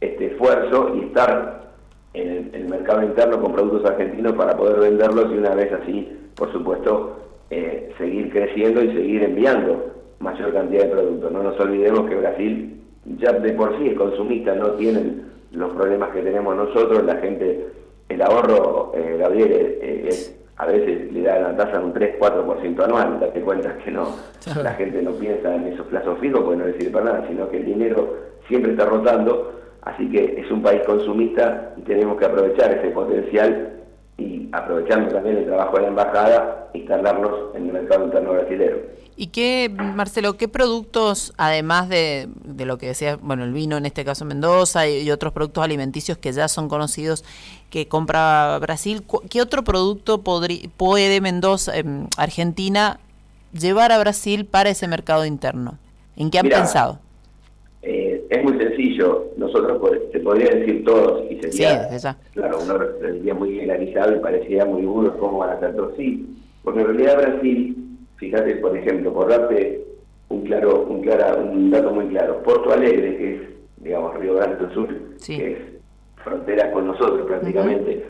este 0.01 0.27
esfuerzo 0.27 0.93
y 0.97 1.07
estar 1.07 1.70
en 2.15 2.51
el, 2.53 2.69
mercado 2.69 3.03
interno 3.03 3.41
con 3.41 3.53
productos 3.53 3.89
argentinos 3.91 4.33
para 4.33 4.57
poder 4.57 4.81
venderlos 4.81 5.31
y 5.33 5.39
una 5.39 5.55
vez 5.55 5.73
así, 5.73 6.09
por 6.35 6.53
supuesto, 6.53 7.17
eh, 7.51 7.93
seguir 7.99 8.31
creciendo 8.31 8.83
y 8.83 8.93
seguir 8.93 9.23
enviando 9.23 9.93
mayor 10.19 10.53
cantidad 10.53 10.85
de 10.85 10.91
productos. 10.91 11.33
No 11.33 11.43
nos 11.43 11.59
olvidemos 11.61 12.09
que 12.09 12.17
Brasil 12.17 12.81
ya 13.19 13.33
de 13.33 13.53
por 13.53 13.77
sí 13.79 13.89
es 13.89 13.95
consumista, 13.97 14.55
no 14.55 14.73
tienen 14.73 15.31
los 15.53 15.73
problemas 15.73 16.11
que 16.11 16.23
tenemos 16.23 16.55
nosotros, 16.55 17.05
la 17.05 17.17
gente, 17.17 17.69
el 18.09 18.23
ahorro, 18.23 18.93
eh, 18.95 19.17
Gabriel, 19.19 19.53
eh, 19.53 20.07
es, 20.09 20.37
a 20.57 20.67
veces 20.67 21.11
le 21.13 21.23
da 21.23 21.39
la 21.39 21.57
tasa 21.57 21.79
de 21.79 21.85
un 21.85 21.95
3-4% 21.95 22.85
anual, 22.85 23.19
date 23.21 23.41
cuenta 23.41 23.77
que 23.79 23.91
no, 23.91 24.15
la 24.63 24.75
gente 24.75 25.03
no 25.03 25.13
piensa 25.13 25.55
en 25.55 25.69
esos 25.69 25.87
plazos 25.87 26.19
fijos, 26.19 26.43
porque 26.43 26.59
no 26.59 26.67
le 26.67 26.75
sirve 26.75 26.91
para 26.91 27.05
nada, 27.07 27.29
sino 27.29 27.49
que 27.49 27.57
el 27.57 27.65
dinero 27.65 28.15
siempre 28.47 28.73
está 28.73 28.85
rotando 28.85 29.60
Así 29.83 30.09
que 30.11 30.41
es 30.41 30.51
un 30.51 30.63
país 30.63 30.83
consumista 30.87 31.75
y 31.77 31.83
tenemos 31.83 32.19
que 32.19 32.27
aprovechar 32.27 32.73
ese 32.73 32.91
potencial 32.91 33.81
y 34.19 34.49
aprovechando 34.53 35.09
también 35.09 35.39
el 35.39 35.47
trabajo 35.47 35.77
de 35.77 35.83
la 35.83 35.89
embajada, 35.89 36.69
instalarnos 36.75 37.55
en 37.55 37.67
el 37.67 37.73
mercado 37.73 38.05
interno 38.05 38.33
brasileño. 38.33 38.77
¿Y 39.17 39.29
qué, 39.29 39.71
Marcelo, 39.71 40.37
qué 40.37 40.49
productos, 40.49 41.35
además 41.37 41.89
de, 41.89 42.29
lo 42.59 42.79
que 42.79 42.87
decía, 42.87 43.19
bueno, 43.21 43.45
el 43.45 43.53
vino 43.53 43.77
en 43.77 43.85
este 43.85 44.05
caso 44.05 44.25
Mendoza 44.25 44.89
y, 44.89 45.11
otros 45.11 45.33
productos 45.33 45.63
alimenticios 45.63 46.17
que 46.17 46.33
ya 46.33 46.49
son 46.49 46.69
conocidos 46.69 47.25
que 47.69 47.87
compra 47.87 48.59
Brasil, 48.61 49.03
qué 49.29 49.43
otro 49.43 49.63
producto 49.63 50.23
puede 50.23 51.21
Mendoza, 51.21 51.77
em, 51.77 52.07
Argentina, 52.17 52.99
llevar 53.53 53.93
a 53.93 53.99
Brasil 53.99 54.47
para 54.47 54.71
ese 54.71 54.89
mercado 54.89 55.25
interno? 55.27 55.79
¿En 56.17 56.31
qué 56.31 56.39
han 56.39 56.49
pensado? 56.49 56.99
Es 58.31 58.45
muy 58.45 58.57
sencillo. 58.59 59.27
Nosotros, 59.37 59.83
se 60.13 60.21
podría 60.21 60.55
decir 60.55 60.85
todos 60.85 61.25
y 61.31 61.41
sería, 61.41 61.89
claro, 62.33 62.59
uno 62.63 62.79
sería 63.01 63.35
muy 63.35 63.57
generalizado 63.57 64.17
y 64.17 64.21
parecería 64.21 64.65
muy 64.65 64.83
duro 64.83 65.19
cómo 65.19 65.39
van 65.39 65.51
a 65.51 65.53
hacer 65.55 65.75
todos. 65.75 65.95
Sí, 65.97 66.27
porque 66.63 66.81
en 66.81 66.87
realidad 66.87 67.19
Brasil, 67.19 67.77
fíjate, 68.17 68.57
por 68.57 68.77
ejemplo, 68.77 69.13
por 69.13 69.29
darte 69.29 69.85
un 70.29 70.43
claro, 70.43 70.87
un 70.89 71.03
clara, 71.03 71.35
un 71.35 71.71
dato 71.71 71.91
muy 71.91 72.07
claro, 72.07 72.41
Porto 72.45 72.73
Alegre, 72.73 73.17
que 73.17 73.35
es, 73.35 73.41
digamos, 73.79 74.17
Río 74.19 74.35
Grande 74.37 74.65
do 74.65 74.75
Sur, 74.75 74.89
que 75.27 75.53
es 75.53 75.59
frontera 76.23 76.71
con 76.71 76.87
nosotros 76.87 77.27
prácticamente, 77.27 78.07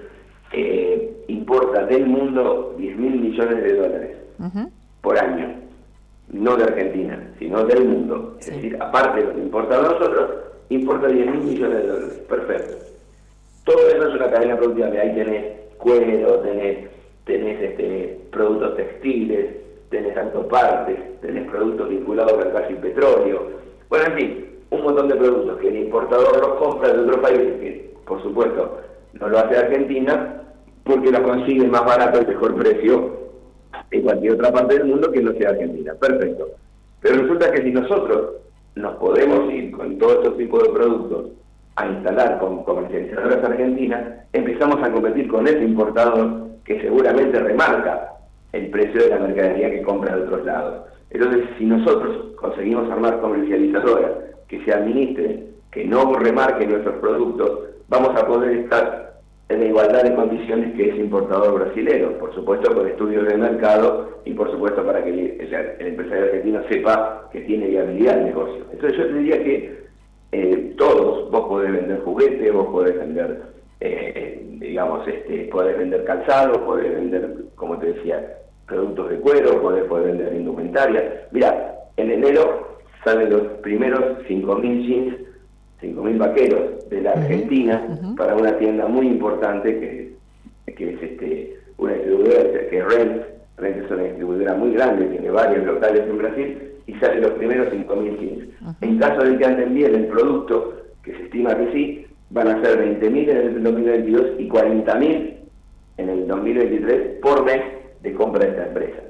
eh, 0.53 1.25
importa 1.29 1.87
del 1.87 2.07
mundo 2.07 2.75
10 2.77 2.97
mil 2.99 3.21
millones 3.21 3.63
de 3.63 3.75
dólares 3.75 4.17
por 5.01 5.19
año 5.19 5.70
no 6.33 6.57
de 6.57 6.65
Argentina, 6.65 7.33
sino 7.39 7.65
del 7.65 7.85
mundo. 7.85 8.37
Es 8.41 8.47
decir, 8.47 8.77
aparte 8.81 9.21
de 9.21 9.27
lo 9.27 9.35
que 9.35 9.41
importa 9.41 9.79
a 9.79 9.83
nosotros, 9.83 10.31
importa 10.69 11.09
10 11.09 11.27
mil 11.27 11.41
millones 11.41 11.79
de 11.79 11.87
dólares. 11.87 12.23
Perfecto. 12.29 12.77
Todo 13.65 13.89
eso 13.89 14.09
es 14.09 14.15
una 14.15 14.31
cadena 14.31 14.57
productiva. 14.57 14.89
Ahí 14.89 15.15
tenés 15.15 15.45
cuero, 15.79 16.41
tenés, 16.41 16.89
tenés 17.25 17.63
este, 17.63 18.21
productos 18.31 18.77
textiles, 18.77 19.57
tenés 19.91 20.17
autopartes, 20.17 21.21
tenés 21.21 21.49
productos 21.51 21.89
vinculados 21.89 22.33
al 22.45 22.53
gas 22.53 22.71
y 22.71 22.75
petróleo. 22.75 23.49
Bueno, 23.89 24.07
en 24.07 24.15
fin, 24.15 24.47
un 24.71 24.83
montón 24.83 25.09
de 25.09 25.17
productos 25.17 25.59
que 25.59 25.69
el 25.69 25.77
importador 25.79 26.39
los 26.41 26.59
compra 26.59 26.93
de 26.93 27.01
otros 27.01 27.19
países, 27.19 27.61
que 27.61 27.95
por 28.07 28.23
supuesto 28.23 28.79
no 29.15 29.29
lo 29.29 29.39
hace 29.39 29.57
Argentina, 29.57 30.43
porque 30.85 31.11
lo 31.11 31.23
consigue 31.23 31.67
más 31.67 31.85
barato 31.85 32.23
y 32.23 32.27
mejor 32.27 32.55
precio 32.55 33.20
en 33.91 34.03
cualquier 34.03 34.35
otra 34.35 34.53
parte 34.53 34.79
del 34.79 34.87
mundo 34.87 35.11
que 35.11 35.23
no 35.23 35.33
sea 35.33 35.51
Argentina. 35.51 35.95
Perfecto. 35.95 36.49
Pero 37.01 37.23
resulta 37.23 37.51
que 37.51 37.63
si 37.63 37.73
nosotros 37.73 38.33
nos 38.75 38.97
podemos 38.97 39.53
ir 39.53 39.73
con 39.73 39.99
todos 39.99 40.17
estos 40.17 40.37
tipos 40.37 40.63
de 40.63 40.71
productos 40.71 41.27
a 41.77 41.87
instalar 41.87 42.39
con 42.39 42.63
comercializadoras 42.65 43.45
argentinas, 43.45 44.27
empezamos 44.33 44.83
a 44.83 44.93
competir 44.93 45.29
con 45.29 45.47
ese 45.47 45.65
importador 45.65 46.49
que 46.65 46.81
seguramente 46.81 47.41
remarca 47.41 48.13
el 48.53 48.71
precio 48.71 49.03
de 49.03 49.09
la 49.09 49.19
mercadería 49.19 49.71
que 49.71 49.83
compra 49.83 50.15
de 50.15 50.23
otros 50.23 50.45
lados. 50.45 50.87
Entonces, 51.11 51.45
si 51.59 51.65
nosotros 51.65 52.35
conseguimos 52.37 52.91
armar 52.91 53.21
comercializadoras 53.21 54.13
que 54.49 54.65
se 54.65 54.73
administren, 54.73 55.51
que 55.71 55.85
no 55.85 56.13
remarquen 56.15 56.71
nuestros 56.71 56.97
productos, 56.97 57.61
vamos 57.89 58.11
a 58.21 58.27
poder 58.27 58.59
estar 58.59 59.10
en 59.51 59.67
igualdad 59.67 60.05
de 60.05 60.15
condiciones 60.15 60.77
que 60.77 60.91
ese 60.91 60.99
importador 60.99 61.59
brasileño, 61.59 62.13
por 62.19 62.33
supuesto 62.35 62.73
con 62.73 62.87
estudios 62.87 63.27
de 63.27 63.37
mercado 63.37 64.21
y 64.25 64.33
por 64.33 64.49
supuesto 64.53 64.87
para 64.87 65.03
que 65.03 65.11
el, 65.11 65.87
empresario 65.87 66.27
argentino 66.27 66.63
sepa 66.69 67.29
que 67.33 67.41
tiene 67.41 67.67
viabilidad 67.67 68.19
el 68.19 68.27
negocio. 68.27 68.65
Entonces 68.73 68.97
yo 68.97 69.07
te 69.09 69.15
diría 69.15 69.43
que 69.43 69.81
eh, 70.31 70.75
todos, 70.79 71.29
vos 71.33 71.49
podés 71.49 71.73
vender 71.73 72.01
juguetes, 72.03 72.53
vos 72.53 72.69
podés 72.69 72.97
vender, 72.97 73.43
eh, 73.81 74.41
digamos, 74.61 75.07
este, 75.09 75.49
podés 75.51 75.77
vender 75.77 76.05
calzado, 76.05 76.65
podés 76.65 76.95
vender, 76.95 77.35
como 77.57 77.77
te 77.79 77.93
decía, 77.93 78.39
productos 78.69 79.11
de 79.11 79.17
cuero, 79.17 79.61
podés, 79.61 79.83
podés 79.87 80.17
vender 80.17 80.33
indumentaria. 80.33 81.27
Mira, 81.33 81.75
en 81.97 82.13
enero 82.13 82.79
salen 83.05 83.31
los 83.31 83.43
primeros 83.63 84.01
5.000 84.29 84.87
jeans 84.87 85.30
5.000 85.83 86.19
vaqueros 86.19 86.89
de 86.91 87.01
la 87.01 87.13
Argentina 87.13 88.15
para 88.17 88.37
una 88.37 88.57
tienda 88.59 88.87
muy 88.87 89.07
importante 89.07 89.81
que, 90.67 90.75
que 90.75 90.95
es 90.95 91.03
este, 91.03 91.59
una 91.79 91.95
distribuidora 91.95 92.69
que 92.69 92.79
es 92.79 92.85
Rent. 92.85 93.23
Rent 93.57 93.85
es 93.85 93.91
una 93.91 94.03
distribuidora 94.05 94.55
muy 94.55 94.73
grande, 94.73 95.07
tiene 95.07 95.31
varios 95.31 95.65
locales 95.65 96.03
en 96.09 96.19
Brasil 96.19 96.59
y 96.87 96.95
sale 96.95 97.21
los 97.21 97.33
primeros 97.33 97.69
5.000 97.73 98.19
jeans. 98.19 98.45
En 98.81 98.99
caso 98.99 99.23
de 99.23 99.39
que 99.39 99.45
anden 99.45 99.75
bien 99.75 99.95
el 99.95 100.07
producto, 100.07 100.75
que 101.03 101.13
se 101.13 101.23
estima 101.25 101.57
que 101.57 101.73
sí, 101.73 102.07
van 102.31 102.49
a 102.49 102.63
ser 102.63 102.79
20.000 103.01 103.31
en 103.31 103.37
el 103.37 103.63
2022 103.63 104.27
y 104.39 104.49
40.000 104.49 105.35
en 105.97 106.09
el 106.09 106.29
2023 106.29 107.21
por 107.21 107.45
mes 107.45 107.63
de 108.03 108.15
compra 108.15 108.45
de 108.45 108.51
esta 108.51 108.67
empresa. 108.67 109.03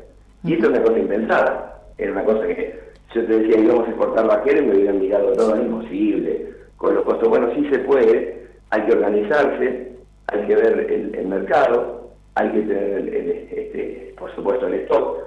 Y 0.45 0.55
esto 0.55 0.67
es 0.67 0.71
una 0.73 0.83
cosa 0.83 0.99
impensada. 0.99 1.83
Era 1.99 2.13
una 2.13 2.25
cosa 2.25 2.47
que 2.47 2.81
yo 3.15 3.27
te 3.27 3.39
decía, 3.41 3.61
íbamos 3.61 3.87
a 3.87 3.91
exportar 3.91 4.27
vaqueros 4.27 4.63
y 4.63 4.67
me 4.67 4.75
hubieran 4.75 5.01
mirado 5.01 5.33
todo, 5.33 5.61
imposible 5.61 6.60
con 6.81 6.95
los 6.95 7.05
Bueno, 7.29 7.51
sí 7.55 7.69
se 7.71 7.81
puede, 7.81 8.47
hay 8.71 8.83
que 8.87 8.93
organizarse, 8.93 9.93
hay 10.29 10.47
que 10.47 10.57
ver 10.57 10.91
el, 10.91 11.27
mercado, 11.29 12.09
hay 12.37 12.49
que 12.53 12.61
tener, 12.63 13.15
este, 13.15 14.15
por 14.19 14.35
supuesto, 14.35 14.67
el 14.67 14.75
stock 14.75 15.19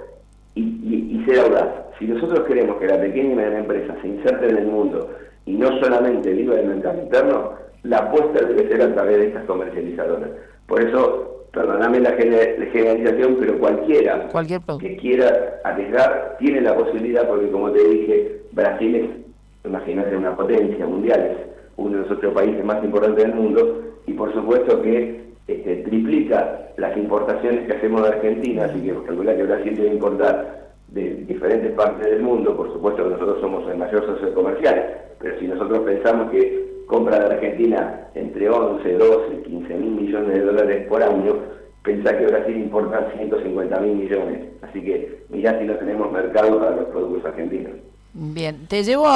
y, 0.56 0.62
y, 0.62 1.24
ser 1.26 1.42
audaz. 1.42 1.70
Si 2.00 2.08
nosotros 2.08 2.48
queremos 2.48 2.78
que 2.78 2.88
la 2.88 3.00
pequeña 3.00 3.34
y 3.34 3.36
mediana 3.36 3.60
empresa 3.60 3.96
se 4.02 4.08
inserte 4.08 4.50
en 4.50 4.58
el 4.58 4.66
mundo 4.66 5.08
y 5.46 5.54
no 5.54 5.68
solamente 5.80 6.34
viva 6.34 6.56
del 6.56 6.70
mercado 6.70 7.04
interno, 7.04 7.52
la 7.84 7.98
apuesta 8.00 8.46
debe 8.46 8.68
ser 8.68 8.82
a 8.82 8.94
través 8.96 9.18
de 9.18 9.28
estas 9.28 9.46
comercializadoras. 9.46 10.32
Por 10.66 10.82
eso, 10.82 11.46
perdóname 11.52 12.00
la 12.00 12.14
generalización, 12.14 13.38
pero 13.40 13.60
cualquiera 13.60 14.28
que 14.80 14.98
quiera 14.98 15.60
arriesgar 15.64 16.38
tiene 16.40 16.62
la 16.62 16.76
posibilidad, 16.76 17.28
porque 17.28 17.52
como 17.52 17.72
te 17.72 17.84
dije, 17.88 18.42
Brasil 18.54 18.96
es, 18.96 19.23
imagínate, 19.66 20.16
una 20.16 20.36
potencia 20.36 20.86
mundial, 20.86 21.22
es 21.22 21.38
uno 21.78 21.98
de 21.98 22.04
los 22.04 22.12
otros 22.12 22.34
países 22.34 22.64
más 22.64 22.84
importantes 22.84 23.24
del 23.24 23.36
mundo, 23.36 23.82
y 24.06 24.14
por 24.14 24.34
supuesto 24.34 24.82
que 24.82 25.24
este, 25.48 25.78
triplica 25.78 26.70
las 26.78 26.96
importaciones 26.98 27.68
que 27.68 27.78
hacemos 27.78 28.04
de 28.04 28.10
Argentina, 28.10 28.66
así 28.66 28.82
que 28.82 28.94
calcula 29.06 29.36
que 29.36 29.44
Brasil 29.44 29.76
debe 29.76 29.94
importar 29.94 30.72
de 30.90 31.16
diferentes 31.28 31.72
partes 31.74 32.06
del 32.06 32.22
mundo, 32.22 32.56
por 32.56 32.72
supuesto 32.72 33.04
que 33.04 33.10
nosotros 33.10 33.42
somos 33.42 33.70
el 33.70 33.78
mayor 33.78 34.06
socio 34.06 34.34
comercial, 34.34 35.02
pero 35.20 35.40
si 35.40 35.48
nosotros 35.48 35.80
pensamos 35.80 36.32
que 36.32 36.64
compra 36.86 37.20
de 37.20 37.34
Argentina 37.34 38.08
entre 38.14 38.50
11, 38.50 38.94
12, 38.94 39.42
15 39.44 39.76
mil 39.76 39.92
millones 39.92 40.34
de 40.34 40.42
dólares 40.42 40.88
por 40.88 41.02
año, 41.02 41.38
pensá 41.84 42.18
que 42.18 42.28
Brasil 42.28 42.58
importa 42.58 43.12
150 43.18 43.80
mil 43.80 43.96
millones. 43.96 44.40
Así 44.62 44.82
que 44.82 45.24
mirá 45.30 45.58
si 45.60 45.66
no 45.66 45.76
tenemos 45.76 46.12
mercado 46.12 46.60
para 46.60 46.76
los 46.76 46.86
productos 46.86 47.26
argentinos. 47.26 47.74
Bien, 48.14 48.68
te 48.68 48.84
llevo 48.84 49.08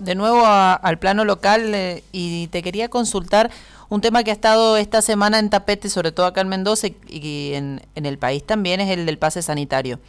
de 0.00 0.14
nuevo 0.14 0.42
al 0.44 0.98
plano 0.98 1.24
local 1.24 1.74
eh, 1.74 2.02
y 2.12 2.46
te 2.48 2.62
quería 2.62 2.88
consultar 2.88 3.50
un 3.88 4.00
tema 4.00 4.24
que 4.24 4.30
ha 4.30 4.34
estado 4.34 4.76
esta 4.76 5.02
semana 5.02 5.38
en 5.38 5.50
tapete, 5.50 5.90
sobre 5.90 6.10
todo 6.10 6.26
acá 6.26 6.40
en 6.40 6.48
Mendoza 6.48 6.88
y 7.06 7.52
en, 7.54 7.82
en 7.94 8.06
el 8.06 8.18
país 8.18 8.42
también, 8.44 8.80
es 8.80 8.90
el 8.90 9.06
del 9.06 9.18
pase 9.18 9.42
sanitario. 9.42 10.00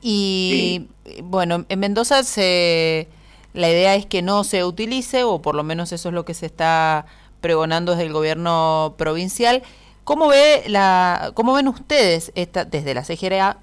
Y 0.00 0.88
bueno, 1.22 1.64
en 1.68 1.78
Mendoza 1.78 2.24
se 2.24 3.08
la 3.54 3.70
idea 3.70 3.94
es 3.94 4.04
que 4.04 4.20
no 4.20 4.44
se 4.44 4.64
utilice, 4.64 5.22
o 5.22 5.40
por 5.40 5.54
lo 5.54 5.62
menos 5.62 5.92
eso 5.92 6.08
es 6.08 6.14
lo 6.14 6.24
que 6.24 6.34
se 6.34 6.46
está 6.46 7.06
pregonando 7.40 7.92
desde 7.92 8.06
el 8.06 8.12
gobierno 8.12 8.94
provincial. 8.98 9.62
¿Cómo, 10.02 10.26
ve 10.28 10.64
la, 10.66 11.30
cómo 11.34 11.54
ven 11.54 11.68
ustedes, 11.68 12.32
esta, 12.34 12.64
desde 12.64 12.94
la 12.94 13.04
CGRA, 13.04 13.58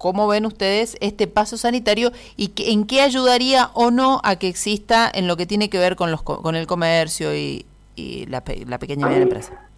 cómo 0.00 0.26
ven 0.26 0.46
ustedes 0.46 0.96
este 1.00 1.28
paso 1.28 1.58
sanitario 1.58 2.10
y 2.36 2.52
en 2.56 2.86
qué 2.86 3.02
ayudaría 3.02 3.68
o 3.74 3.90
no 3.90 4.20
a 4.24 4.36
que 4.36 4.48
exista 4.48 5.08
en 5.12 5.28
lo 5.28 5.36
que 5.36 5.44
tiene 5.44 5.68
que 5.68 5.78
ver 5.78 5.94
con, 5.94 6.10
los, 6.10 6.22
con 6.22 6.56
el 6.56 6.66
comercio 6.66 7.36
y, 7.36 7.66
la, 8.28 8.40
pequeña 8.40 9.06
y 9.06 9.10
media 9.10 9.22
empresa? 9.22 9.68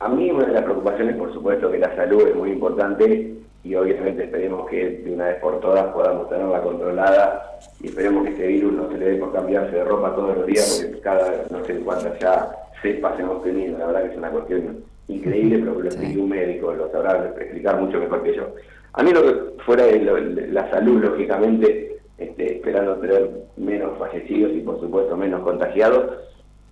A 0.00 0.08
mí 0.08 0.30
una 0.30 0.44
de 0.44 0.52
las 0.52 0.64
preocupaciones, 0.64 1.16
por 1.16 1.32
supuesto, 1.32 1.72
que 1.72 1.78
la 1.78 1.96
salud 1.96 2.28
es 2.28 2.36
muy 2.36 2.50
importante 2.50 3.34
y 3.64 3.74
obviamente 3.74 4.24
esperemos 4.24 4.68
que 4.68 5.02
de 5.02 5.14
una 5.14 5.24
vez 5.28 5.40
por 5.40 5.60
todas 5.60 5.86
podamos 5.94 6.28
tenerla 6.28 6.60
controlada 6.60 7.58
y 7.80 7.88
esperemos 7.88 8.24
que 8.24 8.30
este 8.32 8.46
virus 8.48 8.72
no 8.74 8.88
se 8.90 8.98
le 8.98 9.04
dé 9.12 9.16
por 9.16 9.32
cambiarse 9.32 9.76
de 9.76 9.84
ropa 9.84 10.14
todos 10.14 10.36
los 10.36 10.46
días 10.46 10.82
porque 10.82 11.00
cada 11.00 11.44
no 11.50 11.64
sé 11.64 11.76
cuántas 11.80 12.18
ya 12.18 12.50
cepas 12.82 13.18
hemos 13.18 13.42
tenido, 13.42 13.78
la 13.78 13.86
verdad 13.86 14.02
que 14.02 14.12
es 14.12 14.18
una 14.18 14.30
cuestión 14.30 14.84
increíble, 15.08 15.58
pero 15.58 15.76
que 15.76 15.82
lo 15.82 15.88
explique 15.88 16.18
un 16.18 16.28
médico, 16.28 16.72
lo 16.72 16.90
sabrá 16.92 17.32
explicar 17.38 17.80
mucho 17.80 17.98
mejor 17.98 18.22
que 18.22 18.36
yo. 18.36 18.54
A 18.92 19.02
mí 19.02 19.12
lo 19.12 19.22
que 19.22 19.62
fuera 19.64 19.84
de 19.84 20.48
la 20.50 20.70
salud, 20.70 21.02
lógicamente, 21.02 21.98
este, 22.18 22.56
esperando 22.56 22.96
tener 22.96 23.30
menos 23.56 23.98
fallecidos 23.98 24.52
y 24.52 24.60
por 24.60 24.80
supuesto 24.80 25.16
menos 25.16 25.42
contagiados, 25.42 26.18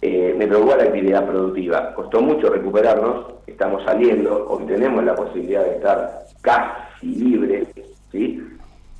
eh, 0.00 0.34
me 0.36 0.46
preocupa 0.46 0.76
la 0.76 0.84
actividad 0.84 1.26
productiva. 1.26 1.94
Costó 1.94 2.20
mucho 2.20 2.50
recuperarnos, 2.50 3.26
estamos 3.46 3.82
saliendo, 3.84 4.46
hoy 4.48 4.64
tenemos 4.66 5.04
la 5.04 5.14
posibilidad 5.14 5.64
de 5.64 5.76
estar 5.76 6.24
casi 6.40 7.06
libres, 7.06 7.68
¿sí? 8.12 8.42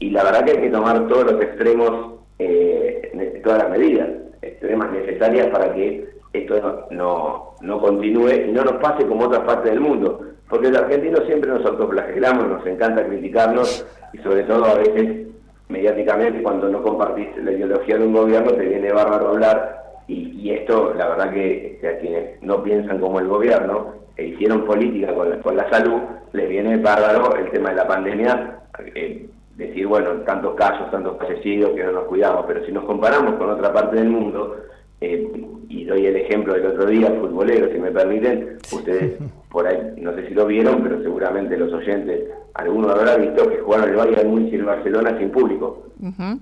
Y 0.00 0.10
la 0.10 0.24
verdad 0.24 0.44
que 0.44 0.50
hay 0.52 0.60
que 0.62 0.70
tomar 0.70 1.06
todos 1.08 1.32
los 1.32 1.42
extremos, 1.42 2.20
eh, 2.38 3.40
todas 3.44 3.64
las 3.64 3.70
medidas 3.70 4.08
extremas 4.42 4.92
necesarias 4.92 5.48
para 5.48 5.72
que 5.74 6.08
esto 6.32 6.86
no, 6.90 7.54
no, 7.60 7.80
continúe 7.80 8.30
y 8.48 8.52
no 8.52 8.64
nos 8.64 8.74
pase 8.74 9.06
como 9.06 9.26
otras 9.26 9.44
partes 9.44 9.70
del 9.70 9.80
mundo. 9.80 10.20
Porque 10.48 10.70
los 10.70 10.78
argentinos 10.80 11.24
siempre 11.26 11.50
nos 11.50 11.64
autoflagelamos, 11.64 12.48
nos 12.48 12.66
encanta 12.66 13.06
criticarnos 13.06 13.86
y 14.12 14.18
sobre 14.18 14.44
todo 14.44 14.64
a 14.64 14.74
veces 14.74 15.28
mediáticamente 15.68 16.42
cuando 16.42 16.68
no 16.68 16.82
compartís 16.82 17.28
la 17.42 17.52
ideología 17.52 17.98
de 17.98 18.06
un 18.06 18.14
gobierno 18.14 18.52
te 18.52 18.64
viene 18.64 18.92
bárbaro 18.92 19.28
hablar. 19.28 19.76
Y, 20.08 20.50
esto, 20.50 20.94
la 20.94 21.08
verdad 21.08 21.30
que, 21.34 21.78
a 21.82 22.00
quienes 22.00 22.42
no 22.42 22.62
piensan 22.62 22.98
como 22.98 23.20
el 23.20 23.28
gobierno 23.28 23.92
e 24.16 24.28
hicieron 24.28 24.64
política 24.64 25.12
con 25.12 25.28
la, 25.28 25.38
con 25.40 25.54
la 25.54 25.68
salud, 25.68 26.00
les 26.32 26.48
viene 26.48 26.78
bárbaro 26.78 27.36
el 27.36 27.50
tema 27.50 27.68
de 27.70 27.76
la 27.76 27.86
pandemia, 27.86 28.60
eh, 28.94 29.28
decir, 29.56 29.86
bueno, 29.86 30.12
tantos 30.24 30.54
casos, 30.54 30.90
tantos 30.90 31.18
fallecidos, 31.18 31.72
que 31.72 31.84
no 31.84 31.92
nos 31.92 32.04
cuidamos, 32.04 32.46
pero 32.46 32.64
si 32.64 32.72
nos 32.72 32.84
comparamos 32.84 33.34
con 33.34 33.50
otra 33.50 33.70
parte 33.70 33.96
del 33.96 34.08
mundo, 34.08 34.56
eh, 35.00 35.30
y 35.68 35.84
doy 35.84 36.06
el 36.06 36.16
ejemplo 36.16 36.54
del 36.54 36.66
otro 36.66 36.86
día, 36.86 37.08
futbolero, 37.20 37.70
si 37.72 37.78
me 37.78 37.90
permiten, 37.90 38.58
ustedes 38.72 39.18
por 39.50 39.66
ahí, 39.66 39.94
no 39.96 40.14
sé 40.14 40.28
si 40.28 40.34
lo 40.34 40.46
vieron, 40.46 40.82
pero 40.82 41.02
seguramente 41.02 41.56
los 41.56 41.72
oyentes, 41.72 42.30
algunos 42.54 42.92
habrán 42.92 43.20
visto 43.22 43.48
que 43.48 43.58
jugaron 43.58 43.90
el 43.90 43.96
Bayern 43.96 44.30
Múnich 44.30 44.52
y 44.52 44.56
el 44.56 44.64
Barcelona 44.64 45.16
sin 45.18 45.30
público. 45.30 45.84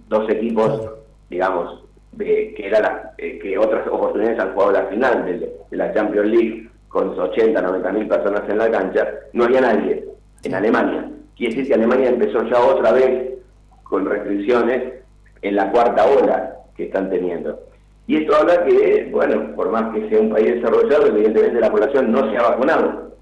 Dos 0.09 0.29
equipos, 0.31 0.91
digamos, 1.31 1.85
que 2.19 2.55
era 2.59 2.81
la, 2.81 3.15
eh, 3.19 3.39
que 3.39 3.59
otras 3.59 3.87
oportunidades 3.89 4.41
han 4.41 4.53
jugado 4.53 4.73
la 4.73 4.87
final 4.87 5.25
de, 5.25 5.57
la 5.71 5.93
Champions 5.93 6.29
League 6.29 6.71
con 6.89 7.19
80, 7.19 7.61
90 7.61 7.93
mil 7.93 8.09
personas 8.09 8.43
en 8.49 8.59
la 8.59 8.71
cancha, 8.71 9.07
no 9.33 9.45
había 9.45 9.61
nadie 9.61 10.05
en 10.43 10.55
Alemania. 10.55 11.11
Quiere 11.37 11.55
decir 11.55 11.69
que 11.69 11.75
Alemania 11.75 12.09
empezó 12.09 12.43
ya 12.45 12.59
otra 12.61 12.93
vez 12.93 13.35
con 13.83 14.07
restricciones 14.07 14.95
en 15.43 15.57
la 15.57 15.71
cuarta 15.71 16.07
ola 16.07 16.57
que 16.75 16.85
están 16.85 17.11
teniendo. 17.11 17.61
Y 18.07 18.17
esto 18.19 18.37
habla 18.37 18.65
que, 18.65 19.09
bueno, 19.11 19.55
por 19.57 19.71
más 19.71 19.93
que 19.93 20.09
sea 20.09 20.21
un 20.21 20.31
país 20.31 20.55
desarrollado, 20.55 21.07
evidentemente 21.07 21.61
la 21.61 21.71
población 21.71 22.13
no 22.13 22.31
se 22.31 22.37
ha 22.37 22.43
vacunado. 22.43 23.13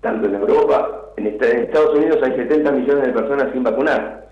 Tanto 0.00 0.26
en 0.26 0.34
Europa, 0.34 1.12
en 1.16 1.26
Estados 1.26 1.94
Unidos 1.94 2.18
hay 2.22 2.32
70 2.32 2.72
millones 2.72 3.06
de 3.06 3.12
personas 3.12 3.52
sin 3.52 3.62
vacunar. 3.62 4.24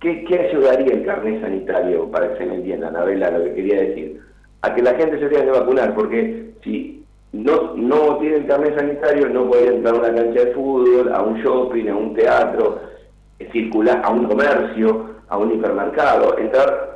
¿qué, 0.00 0.50
ayudaría 0.50 0.94
el 0.94 1.04
carnet 1.04 1.40
sanitario 1.40 2.10
para 2.10 2.30
que 2.30 2.38
se 2.38 2.46
me 2.46 2.56
entienda, 2.56 2.88
Anabela, 2.88 3.30
lo 3.30 3.44
que 3.44 3.54
quería 3.54 3.80
decir? 3.80 4.20
A 4.62 4.74
que 4.74 4.82
la 4.82 4.94
gente 4.94 5.18
se 5.18 5.28
tenga 5.28 5.44
que 5.44 5.58
vacunar, 5.58 5.94
porque 5.94 6.52
si 6.62 7.04
no, 7.32 7.74
no 7.76 8.18
tienen 8.18 8.46
carnet 8.46 8.76
sanitario, 8.76 9.28
no 9.28 9.48
pueden 9.48 9.76
entrar 9.76 9.94
a 9.94 9.98
una 9.98 10.14
cancha 10.14 10.44
de 10.44 10.52
fútbol, 10.52 11.12
a 11.12 11.22
un 11.22 11.42
shopping, 11.42 11.88
a 11.88 11.96
un 11.96 12.14
teatro, 12.14 12.80
circular 13.52 14.00
a 14.04 14.10
un 14.10 14.24
comercio, 14.26 15.06
a 15.28 15.38
un 15.38 15.52
hipermercado. 15.52 16.38
Entrar 16.38 16.91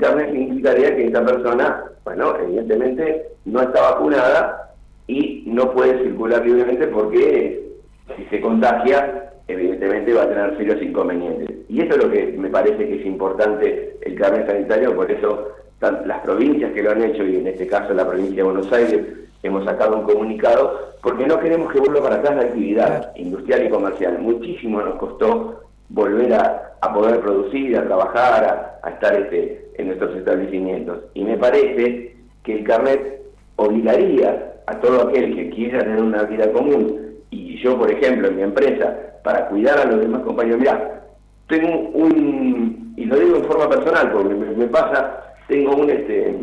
carnet 0.00 0.32
significaría 0.32 0.94
que 0.94 1.06
esta 1.06 1.24
persona, 1.24 1.84
bueno, 2.04 2.36
evidentemente 2.38 3.26
no 3.44 3.60
está 3.60 3.90
vacunada 3.92 4.74
y 5.06 5.44
no 5.46 5.72
puede 5.72 6.02
circular 6.02 6.44
libremente 6.44 6.86
porque 6.88 7.62
si 8.16 8.24
se 8.24 8.40
contagia 8.40 9.32
evidentemente 9.48 10.14
va 10.14 10.22
a 10.22 10.28
tener 10.28 10.56
serios 10.56 10.82
inconvenientes. 10.82 11.50
Y 11.68 11.80
eso 11.80 11.94
es 11.96 12.04
lo 12.04 12.10
que 12.10 12.26
me 12.38 12.48
parece 12.48 12.86
que 12.86 13.00
es 13.00 13.06
importante 13.06 13.96
el 14.02 14.14
carnet 14.14 14.46
sanitario, 14.46 14.94
por 14.94 15.10
eso 15.10 15.48
las 15.80 16.20
provincias 16.20 16.72
que 16.72 16.82
lo 16.82 16.92
han 16.92 17.02
hecho, 17.02 17.24
y 17.24 17.36
en 17.36 17.46
este 17.46 17.66
caso 17.66 17.92
la 17.92 18.08
provincia 18.08 18.36
de 18.36 18.42
Buenos 18.42 18.72
Aires, 18.72 19.06
hemos 19.42 19.64
sacado 19.64 19.98
un 19.98 20.04
comunicado, 20.04 20.94
porque 21.02 21.26
no 21.26 21.38
queremos 21.38 21.70
que 21.70 21.80
vuelva 21.80 22.02
para 22.02 22.16
atrás 22.16 22.36
la 22.36 22.42
actividad 22.42 23.14
industrial 23.16 23.66
y 23.66 23.68
comercial. 23.68 24.18
Muchísimo 24.18 24.80
nos 24.80 24.94
costó 24.94 25.63
volver 25.88 26.34
a, 26.34 26.70
poder 26.92 27.20
producir, 27.20 27.76
a 27.76 27.84
trabajar, 27.84 28.78
a, 28.82 28.90
estar 28.90 29.14
este, 29.14 29.70
en 29.76 29.86
nuestros 29.88 30.16
establecimientos. 30.16 31.04
Y 31.14 31.24
me 31.24 31.36
parece 31.36 32.16
que 32.42 32.58
el 32.58 32.64
carnet 32.64 33.22
obligaría 33.56 34.54
a 34.66 34.80
todo 34.80 35.08
aquel 35.08 35.34
que 35.34 35.50
quiera 35.50 35.80
tener 35.80 36.02
una 36.02 36.22
vida 36.24 36.50
común, 36.52 37.04
y 37.30 37.56
yo, 37.62 37.78
por 37.78 37.90
ejemplo, 37.90 38.28
en 38.28 38.36
mi 38.36 38.42
empresa, 38.42 38.96
para 39.22 39.48
cuidar 39.48 39.78
a 39.78 39.86
los 39.86 40.00
demás 40.00 40.22
compañeros. 40.22 40.60
Mirá, 40.60 41.02
tengo 41.48 41.88
un, 41.90 42.94
y 42.96 43.04
lo 43.04 43.16
digo 43.16 43.36
en 43.36 43.44
forma 43.44 43.68
personal, 43.68 44.12
porque 44.12 44.34
me, 44.34 44.66
pasa, 44.66 45.34
tengo 45.48 45.76
un 45.76 45.90
este 45.90 46.36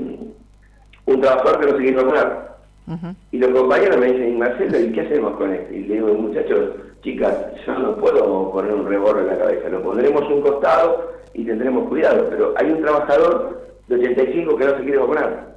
un 1.05 1.21
trabajador 1.21 1.59
que 1.59 1.65
no 1.65 1.71
se 1.77 1.83
quiere 1.83 1.97
vacunar. 1.97 2.50
Y 3.31 3.37
los 3.37 3.51
compañeros 3.51 3.97
me 3.97 4.11
dicen, 4.11 4.39
Marcelo, 4.39 4.79
¿y 4.79 4.91
qué 4.91 5.01
hacemos 5.01 5.35
con 5.37 5.53
esto? 5.53 5.73
Y 5.73 5.83
le 5.83 5.95
digo, 5.95 6.13
muchachos, 6.13 6.71
chicas, 7.03 7.35
yo 7.65 7.73
no 7.79 7.95
puedo 7.97 8.51
poner 8.51 8.73
un 8.73 8.87
reborro 8.87 9.21
en 9.21 9.27
la 9.27 9.37
cabeza, 9.37 9.69
lo 9.69 9.81
pondremos 9.81 10.23
un 10.29 10.41
costado 10.41 11.11
y 11.33 11.45
tendremos 11.45 11.87
cuidado, 11.87 12.27
pero 12.29 12.53
hay 12.57 12.71
un 12.71 12.81
trabajador 12.81 13.61
de 13.87 13.95
85 13.95 14.57
que 14.57 14.65
no 14.65 14.77
se 14.77 14.83
quiere 14.83 14.97
vacunar. 14.97 15.51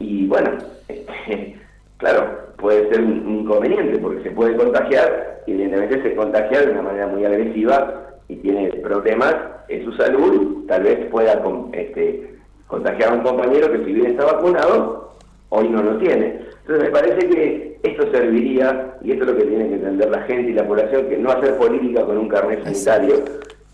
Y 0.00 0.26
bueno, 0.26 0.50
claro, 1.98 2.38
puede 2.56 2.88
ser 2.90 3.02
un 3.02 3.40
inconveniente 3.40 3.98
porque 3.98 4.22
se 4.22 4.30
puede 4.30 4.56
contagiar 4.56 5.42
y 5.46 5.52
evidentemente 5.52 6.02
se 6.02 6.16
contagia 6.16 6.62
de 6.62 6.72
una 6.72 6.82
manera 6.82 7.06
muy 7.06 7.24
agresiva 7.24 8.04
y 8.28 8.36
tiene 8.36 8.68
problemas 8.82 9.34
en 9.68 9.84
su 9.84 9.92
salud, 9.92 10.66
tal 10.66 10.82
vez 10.82 11.06
pueda 11.10 11.42
este, 11.72 12.34
contagiar 12.66 13.10
a 13.10 13.14
un 13.14 13.22
compañero 13.22 13.70
que 13.70 13.84
si 13.84 13.92
bien 13.92 14.06
está 14.08 14.24
vacunado, 14.24 15.14
hoy 15.50 15.68
no 15.68 15.82
lo 15.82 15.98
tiene. 15.98 16.47
Entonces 16.68 16.92
me 16.92 17.00
parece 17.00 17.28
que 17.28 17.80
esto 17.82 18.12
serviría, 18.12 18.94
y 19.02 19.12
esto 19.12 19.24
es 19.24 19.30
lo 19.30 19.36
que 19.38 19.44
tiene 19.44 19.68
que 19.68 19.74
entender 19.76 20.10
la 20.10 20.22
gente 20.24 20.50
y 20.50 20.54
la 20.54 20.66
población, 20.66 21.08
que 21.08 21.16
no 21.16 21.30
hacer 21.30 21.56
política 21.56 22.04
con 22.04 22.18
un 22.18 22.28
carnet 22.28 22.62
sanitario, 22.62 23.24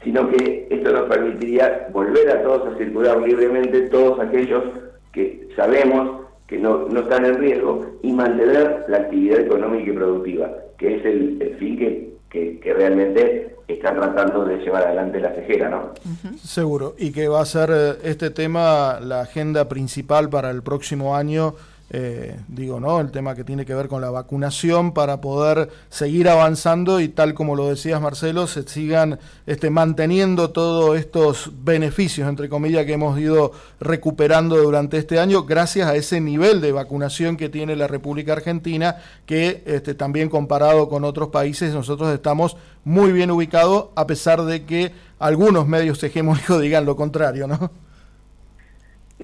sino 0.05 0.31
que 0.31 0.69
esto 0.71 0.93
nos 0.93 1.09
permitiría 1.09 1.89
volver 1.91 2.31
a 2.31 2.43
todos 2.45 2.73
a 2.73 2.79
circular 2.79 3.21
libremente, 3.21 3.89
todos 3.89 4.21
aquellos 4.21 4.63
que 5.11 5.49
sabemos 5.57 6.21
que 6.47 6.57
no, 6.57 6.89
no 6.89 7.01
están 7.01 7.25
en 7.25 7.39
riesgo, 7.39 7.85
y 8.03 8.13
mantener 8.13 8.85
la 8.87 8.99
actividad 8.99 9.41
económica 9.41 9.91
y 9.91 9.95
productiva, 9.95 10.53
que 10.79 10.95
es 10.95 11.05
el, 11.05 11.57
fin 11.59 11.77
que, 11.77 12.61
que, 12.61 12.75
realmente 12.75 13.57
está 13.67 13.93
tratando 13.93 14.45
de 14.45 14.59
llevar 14.59 14.87
adelante 14.87 15.19
la 15.19 15.35
cejera, 15.35 15.69
¿no? 15.69 15.95
Seguro, 16.37 16.95
y 16.97 17.11
que 17.11 17.27
va 17.27 17.41
a 17.41 17.47
ser 17.47 17.71
eh, 17.73 17.93
este 18.05 18.31
tema 18.31 19.01
la 19.01 19.23
agenda 19.23 19.69
principal 19.69 20.29
para 20.29 20.51
el 20.51 20.63
próximo 20.63 21.17
año 21.17 21.55
eh, 21.97 22.41
digo, 22.49 22.81
¿no? 22.81 22.99
El 22.99 23.13
tema 23.13 23.37
que 23.37 23.45
tiene 23.45 23.65
que 23.65 23.73
ver 23.73 23.87
con 23.87 24.01
la 24.01 24.11
vacunación 24.11 24.93
para 24.95 25.21
poder 25.21 25.71
seguir 25.91 26.29
avanzando 26.29 26.99
y 26.99 27.07
tal 27.07 27.35
como 27.35 27.55
lo 27.55 27.69
decías 27.69 28.01
Marcelo, 28.01 28.49
se 28.49 28.67
sigan 28.67 29.21
este, 29.47 29.71
manteniendo 29.71 30.51
todos 30.51 30.99
estos 30.99 31.53
beneficios, 31.63 32.29
entre 32.29 32.49
comillas, 32.49 32.85
que 32.85 32.95
hemos 32.95 33.17
ido 33.21 33.53
recuperando 33.79 34.57
durante 34.57 34.99
este 34.99 35.21
año 35.21 35.45
gracias 35.45 35.87
a 35.87 35.95
ese 35.95 36.21
nivel 36.21 36.61
de 36.61 36.73
vacunación 36.73 37.37
que 37.37 37.49
tiene 37.49 37.77
la 37.77 37.87
República 37.87 38.33
Argentina, 38.33 38.97
que 39.25 39.63
este, 39.65 39.95
también 39.95 40.29
comparado 40.29 40.89
con 40.89 41.05
otros 41.05 41.29
países 41.29 41.75
nosotros 41.75 42.13
estamos 42.13 42.57
muy 42.83 43.13
bien 43.13 43.31
ubicados 43.31 43.91
a 43.95 44.09
pesar 44.09 44.43
de 44.43 44.65
que 44.65 44.91
algunos 45.21 45.69
medios 45.69 46.03
hegemónicos 46.03 46.61
digan 46.61 46.87
lo 46.87 46.97
contrario, 46.97 47.47
¿no? 47.47 47.84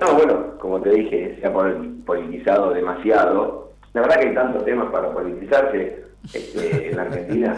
No, 0.01 0.15
bueno, 0.15 0.59
como 0.59 0.81
te 0.81 0.91
dije, 0.91 1.37
se 1.41 1.47
ha 1.47 1.53
politizado 1.53 2.73
demasiado. 2.73 3.73
La 3.93 4.01
verdad 4.01 4.21
que 4.21 4.29
hay 4.29 4.35
tantos 4.35 4.65
temas 4.65 4.91
para 4.91 5.13
politizarse 5.13 6.05
este, 6.33 6.91
en 6.91 6.99
Argentina 6.99 7.57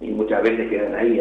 y 0.00 0.10
muchas 0.10 0.42
veces 0.42 0.68
quedan 0.68 0.96
ahí 0.96 1.20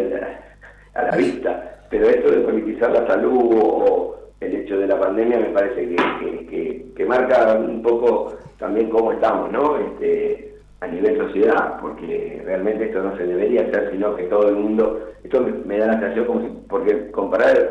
a 0.96 1.04
la, 1.04 1.18
vista. 1.18 1.86
Pero 1.90 2.10
esto 2.10 2.32
de 2.32 2.38
politizar 2.38 2.92
la 2.92 3.06
salud 3.06 3.52
o 3.54 4.16
el 4.40 4.56
hecho 4.56 4.78
de 4.80 4.88
la 4.88 5.00
pandemia 5.00 5.40
me 5.40 5.50
parece 5.50 5.96
que, 5.96 6.94
que, 6.96 7.06
marca 7.06 7.54
un 7.54 7.84
poco 7.84 8.34
también 8.58 8.90
cómo 8.90 9.12
estamos, 9.12 9.52
¿no? 9.52 9.78
Este, 9.78 10.56
a 10.80 10.88
nivel 10.88 11.18
sociedad, 11.18 11.80
porque 11.80 12.42
realmente 12.44 12.86
esto 12.86 13.04
no 13.04 13.16
se 13.18 13.26
debería 13.26 13.62
hacer, 13.62 13.92
sino 13.92 14.16
que 14.16 14.24
todo 14.24 14.50
el 14.50 14.56
mundo, 14.56 15.10
esto 15.24 15.46
me, 15.66 15.78
da 15.78 15.88
la 15.88 16.00
sensación 16.00 16.26
como 16.26 16.42
si, 16.42 16.48
porque 16.68 17.12
comparar 17.12 17.70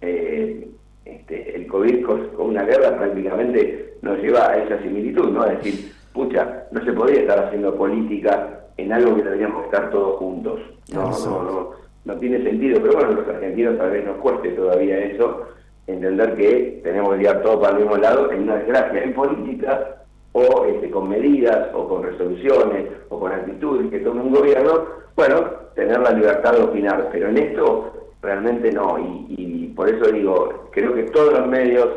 eh, 0.00 0.70
este, 1.04 1.56
el 1.56 1.66
COVID 1.66 2.04
con, 2.04 2.30
una 2.38 2.64
guerra 2.64 2.96
prácticamente 2.96 3.94
nos 4.02 4.18
lleva 4.18 4.50
a 4.50 4.56
esa 4.56 4.82
similitud, 4.82 5.30
¿no? 5.30 5.46
Es 5.46 5.58
decir, 5.58 5.92
pucha, 6.12 6.64
no 6.70 6.84
se 6.84 6.92
podría 6.92 7.20
estar 7.20 7.46
haciendo 7.46 7.74
política 7.74 8.60
en 8.76 8.92
algo 8.92 9.16
que 9.16 9.22
deberíamos 9.22 9.64
estar 9.64 9.90
todos 9.90 10.16
juntos. 10.16 10.60
No, 10.92 11.10
no, 11.10 11.42
no, 11.42 11.70
no 12.04 12.16
tiene 12.16 12.42
sentido, 12.42 12.80
pero 12.80 12.94
bueno, 12.94 13.12
los 13.12 13.28
argentinos 13.28 13.78
tal 13.78 13.90
vez 13.90 14.04
nos 14.04 14.16
cueste 14.16 14.50
todavía 14.50 14.98
eso, 14.98 15.46
entender 15.86 16.34
que 16.34 16.80
tenemos 16.82 17.16
que 17.16 17.22
ir 17.22 17.42
todo 17.42 17.60
para 17.60 17.76
el 17.76 17.82
mismo 17.82 17.96
lado 17.96 18.30
en 18.32 18.42
una 18.42 18.56
desgracia 18.56 19.02
en 19.02 19.14
política 19.14 19.96
o 20.32 20.64
este, 20.66 20.90
con 20.90 21.08
medidas 21.08 21.68
o 21.74 21.88
con 21.88 22.02
resoluciones 22.02 22.86
o 23.08 23.18
con 23.18 23.32
actitudes 23.32 23.90
que 23.90 23.98
tome 24.00 24.22
un 24.22 24.32
gobierno, 24.32 24.84
bueno, 25.16 25.40
tener 25.74 25.98
la 26.00 26.12
libertad 26.12 26.52
de 26.52 26.62
opinar, 26.62 27.08
pero 27.12 27.28
en 27.28 27.38
esto 27.38 27.99
realmente 28.22 28.72
no, 28.72 28.98
y, 28.98 29.72
por 29.76 29.88
eso 29.88 30.10
digo, 30.12 30.68
creo 30.72 30.94
que 30.94 31.04
todos 31.04 31.32
los 31.38 31.46
medios, 31.48 31.88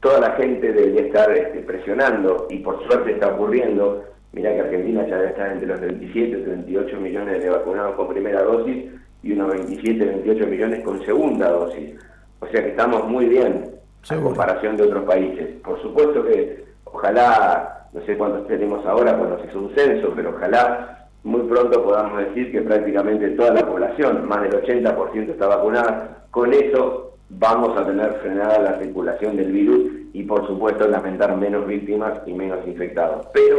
toda 0.00 0.20
la 0.20 0.32
gente 0.32 0.72
debería 0.72 1.02
estar 1.02 1.30
este, 1.30 1.60
presionando, 1.60 2.46
y 2.50 2.58
por 2.58 2.84
suerte 2.86 3.12
está 3.12 3.28
ocurriendo, 3.28 4.04
mira 4.32 4.52
que 4.54 4.60
Argentina 4.60 5.06
ya 5.06 5.16
debe 5.16 5.30
estar 5.30 5.52
entre 5.52 5.68
los 5.68 5.80
27 5.80 6.38
y 6.38 6.42
38 6.42 7.00
millones 7.00 7.42
de 7.42 7.50
vacunados 7.50 7.94
con 7.96 8.08
primera 8.08 8.42
dosis 8.42 8.86
y 9.22 9.32
unos 9.32 9.52
27, 9.52 10.04
28 10.04 10.46
millones 10.46 10.84
con 10.84 11.04
segunda 11.04 11.50
dosis. 11.50 11.94
O 12.40 12.46
sea 12.48 12.62
que 12.62 12.70
estamos 12.70 13.08
muy 13.08 13.26
bien 13.26 13.70
en 14.10 14.20
comparación 14.20 14.76
de 14.76 14.82
otros 14.82 15.04
países. 15.04 15.60
Por 15.62 15.80
supuesto 15.80 16.24
que 16.24 16.64
ojalá, 16.84 17.88
no 17.92 18.00
sé 18.04 18.16
cuántos 18.16 18.48
tenemos 18.48 18.84
ahora 18.84 19.16
cuando 19.16 19.38
se 19.38 19.46
hizo 19.46 19.60
un 19.60 19.74
censo, 19.76 20.12
pero 20.16 20.30
ojalá 20.30 21.01
muy 21.24 21.42
pronto 21.42 21.84
podamos 21.84 22.18
decir 22.18 22.50
que 22.50 22.62
prácticamente 22.62 23.30
toda 23.30 23.54
la 23.54 23.66
población, 23.66 24.26
más 24.26 24.42
del 24.42 24.62
80% 24.62 25.30
está 25.30 25.46
vacunada. 25.46 26.24
Con 26.30 26.52
eso 26.52 27.14
vamos 27.28 27.76
a 27.76 27.86
tener 27.86 28.12
frenada 28.14 28.58
la 28.58 28.78
circulación 28.78 29.36
del 29.36 29.52
virus 29.52 29.90
y 30.12 30.24
por 30.24 30.46
supuesto 30.46 30.88
lamentar 30.88 31.36
menos 31.36 31.66
víctimas 31.66 32.20
y 32.26 32.32
menos 32.32 32.66
infectados. 32.66 33.26
Pero 33.32 33.58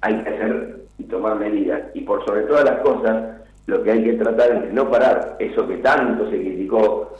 hay 0.00 0.22
que 0.22 0.28
hacer 0.28 0.82
y 0.98 1.04
tomar 1.04 1.38
medidas 1.38 1.82
y 1.94 2.02
por 2.02 2.24
sobre 2.24 2.42
todas 2.42 2.64
las 2.64 2.78
cosas 2.80 3.42
lo 3.66 3.82
que 3.82 3.92
hay 3.92 4.04
que 4.04 4.14
tratar 4.14 4.52
es 4.52 4.62
de 4.62 4.72
no 4.72 4.90
parar 4.90 5.36
eso 5.38 5.66
que 5.66 5.78
tanto 5.78 6.30
se 6.30 6.38
criticó 6.38 7.14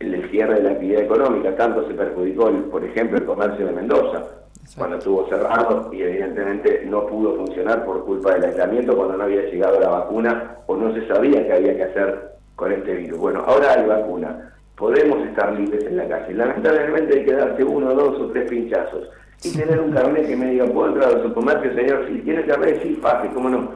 el 0.00 0.30
cierre 0.30 0.54
de 0.54 0.62
la 0.62 0.70
actividad 0.70 1.02
económica, 1.02 1.56
tanto 1.56 1.86
se 1.88 1.94
perjudicó, 1.94 2.50
por 2.70 2.84
ejemplo, 2.84 3.18
el 3.18 3.24
comercio 3.24 3.66
de 3.66 3.72
Mendoza 3.72 4.37
cuando 4.76 4.98
estuvo 4.98 5.28
cerrado 5.28 5.90
y 5.92 6.02
evidentemente 6.02 6.82
no 6.86 7.06
pudo 7.06 7.36
funcionar 7.36 7.84
por 7.84 8.04
culpa 8.04 8.34
del 8.34 8.44
aislamiento 8.44 8.96
cuando 8.96 9.16
no 9.16 9.24
había 9.24 9.42
llegado 9.42 9.80
la 9.80 9.88
vacuna 9.88 10.56
o 10.66 10.76
no 10.76 10.92
se 10.94 11.06
sabía 11.06 11.46
qué 11.46 11.52
había 11.52 11.76
que 11.76 11.84
hacer 11.84 12.32
con 12.54 12.72
este 12.72 12.94
virus. 12.94 13.18
Bueno, 13.18 13.44
ahora 13.46 13.72
hay 13.72 13.86
vacuna, 13.86 14.52
podemos 14.76 15.26
estar 15.26 15.52
libres 15.52 15.84
en 15.84 15.96
la 15.96 16.08
calle. 16.08 16.34
Lamentablemente 16.34 17.18
hay 17.18 17.24
que 17.24 17.32
darse 17.32 17.64
uno, 17.64 17.94
dos 17.94 18.20
o 18.20 18.26
tres 18.30 18.48
pinchazos 18.48 19.08
y 19.44 19.56
tener 19.56 19.80
un 19.80 19.92
carnet 19.92 20.26
que 20.26 20.36
me 20.36 20.50
diga, 20.50 20.66
¿puedo 20.66 20.88
entrar 20.88 21.16
a 21.16 21.22
su 21.22 21.32
comercio, 21.32 21.74
señor? 21.74 22.06
Si 22.08 22.18
tiene 22.20 22.44
carnet, 22.44 22.82
sí, 22.82 22.94
fácil, 23.00 23.30
cómo 23.32 23.48
no, 23.48 23.70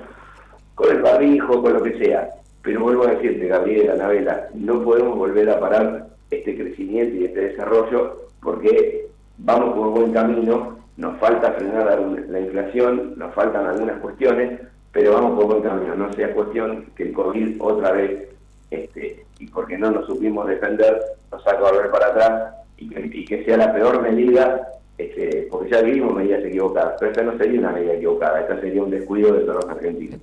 con 0.74 0.90
el 0.90 1.02
barbijo, 1.02 1.62
con 1.62 1.72
lo 1.72 1.82
que 1.82 1.98
sea. 1.98 2.28
Pero 2.62 2.80
vuelvo 2.80 3.04
a 3.04 3.12
decirte, 3.12 3.46
Gabriel, 3.46 3.90
Anabela, 3.90 4.48
no 4.54 4.82
podemos 4.82 5.16
volver 5.16 5.50
a 5.50 5.60
parar 5.60 6.06
este 6.30 6.56
crecimiento 6.56 7.16
y 7.16 7.24
este 7.24 7.40
desarrollo 7.40 8.16
porque 8.42 9.06
vamos 9.38 9.74
por 9.74 9.90
buen 9.90 10.12
camino 10.12 10.81
nos 10.96 11.18
falta 11.18 11.52
frenar 11.52 11.98
la 12.28 12.40
inflación, 12.40 13.14
nos 13.16 13.34
faltan 13.34 13.66
algunas 13.66 13.98
cuestiones, 14.00 14.60
pero 14.92 15.14
vamos 15.14 15.36
por 15.36 15.46
buen 15.46 15.62
camino. 15.62 15.94
No 15.94 16.12
sea 16.12 16.34
cuestión 16.34 16.86
que 16.94 17.04
el 17.04 17.12
COVID 17.12 17.56
otra 17.60 17.92
vez, 17.92 18.28
este, 18.70 19.24
y 19.38 19.46
porque 19.46 19.78
no 19.78 19.90
nos 19.90 20.06
supimos 20.06 20.46
defender, 20.46 21.00
nos 21.30 21.46
haga 21.46 21.70
volver 21.70 21.90
para 21.90 22.06
atrás 22.08 22.54
y 22.76 23.24
que, 23.24 23.44
sea 23.44 23.56
la 23.56 23.72
peor 23.72 24.02
medida, 24.02 24.72
este, 24.98 25.48
porque 25.50 25.70
ya 25.70 25.82
vivimos 25.82 26.14
medidas 26.14 26.44
equivocadas, 26.44 26.96
pero 26.98 27.10
esta 27.12 27.22
no 27.22 27.38
sería 27.38 27.60
una 27.60 27.72
medida 27.72 27.94
equivocada, 27.94 28.40
esta 28.40 28.60
sería 28.60 28.82
un 28.82 28.90
descuido 28.90 29.32
de 29.32 29.40
todos 29.40 29.64
los 29.64 29.68
argentinos. 29.68 30.20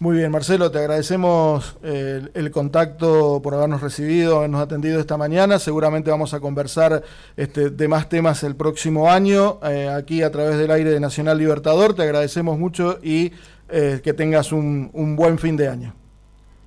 Muy 0.00 0.16
bien, 0.16 0.32
Marcelo, 0.32 0.72
te 0.72 0.78
agradecemos 0.78 1.78
eh, 1.84 2.20
el, 2.34 2.50
contacto 2.50 3.40
por 3.42 3.54
habernos 3.54 3.80
recibido, 3.80 4.38
habernos 4.38 4.60
atendido 4.60 4.98
esta 4.98 5.16
mañana. 5.16 5.60
Seguramente 5.60 6.10
vamos 6.10 6.34
a 6.34 6.40
conversar 6.40 7.02
este, 7.36 7.70
de 7.70 7.88
más 7.88 8.08
temas 8.08 8.42
el 8.42 8.56
próximo 8.56 9.10
año 9.10 9.60
eh, 9.62 9.88
aquí 9.88 10.22
a 10.22 10.32
través 10.32 10.58
del 10.58 10.72
aire 10.72 10.90
de 10.90 10.98
Nacional 10.98 11.38
Libertador. 11.38 11.94
Te 11.94 12.02
agradecemos 12.02 12.58
mucho 12.58 12.98
y 13.04 13.32
eh, 13.70 14.00
que 14.02 14.12
tengas 14.12 14.50
un, 14.50 14.90
buen 15.16 15.38
fin 15.38 15.56
de 15.56 15.68
año. 15.68 15.94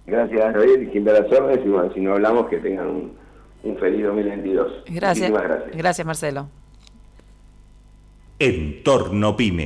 Gracias, 0.05 0.53
David, 0.53 0.89
y 0.93 0.99
las 1.01 1.31
órdenes. 1.31 1.65
Y 1.65 1.69
bueno, 1.69 1.93
si 1.93 1.99
no 1.99 2.13
hablamos, 2.13 2.47
que 2.47 2.57
tengan 2.59 2.87
un, 2.87 3.13
un 3.63 3.77
feliz 3.77 4.05
2022. 4.05 4.83
Gracias. 4.87 5.29
gracias. 5.29 5.75
Gracias, 5.75 6.07
Marcelo. 6.07 6.47
Entorno 8.39 9.35
Pyme. 9.35 9.65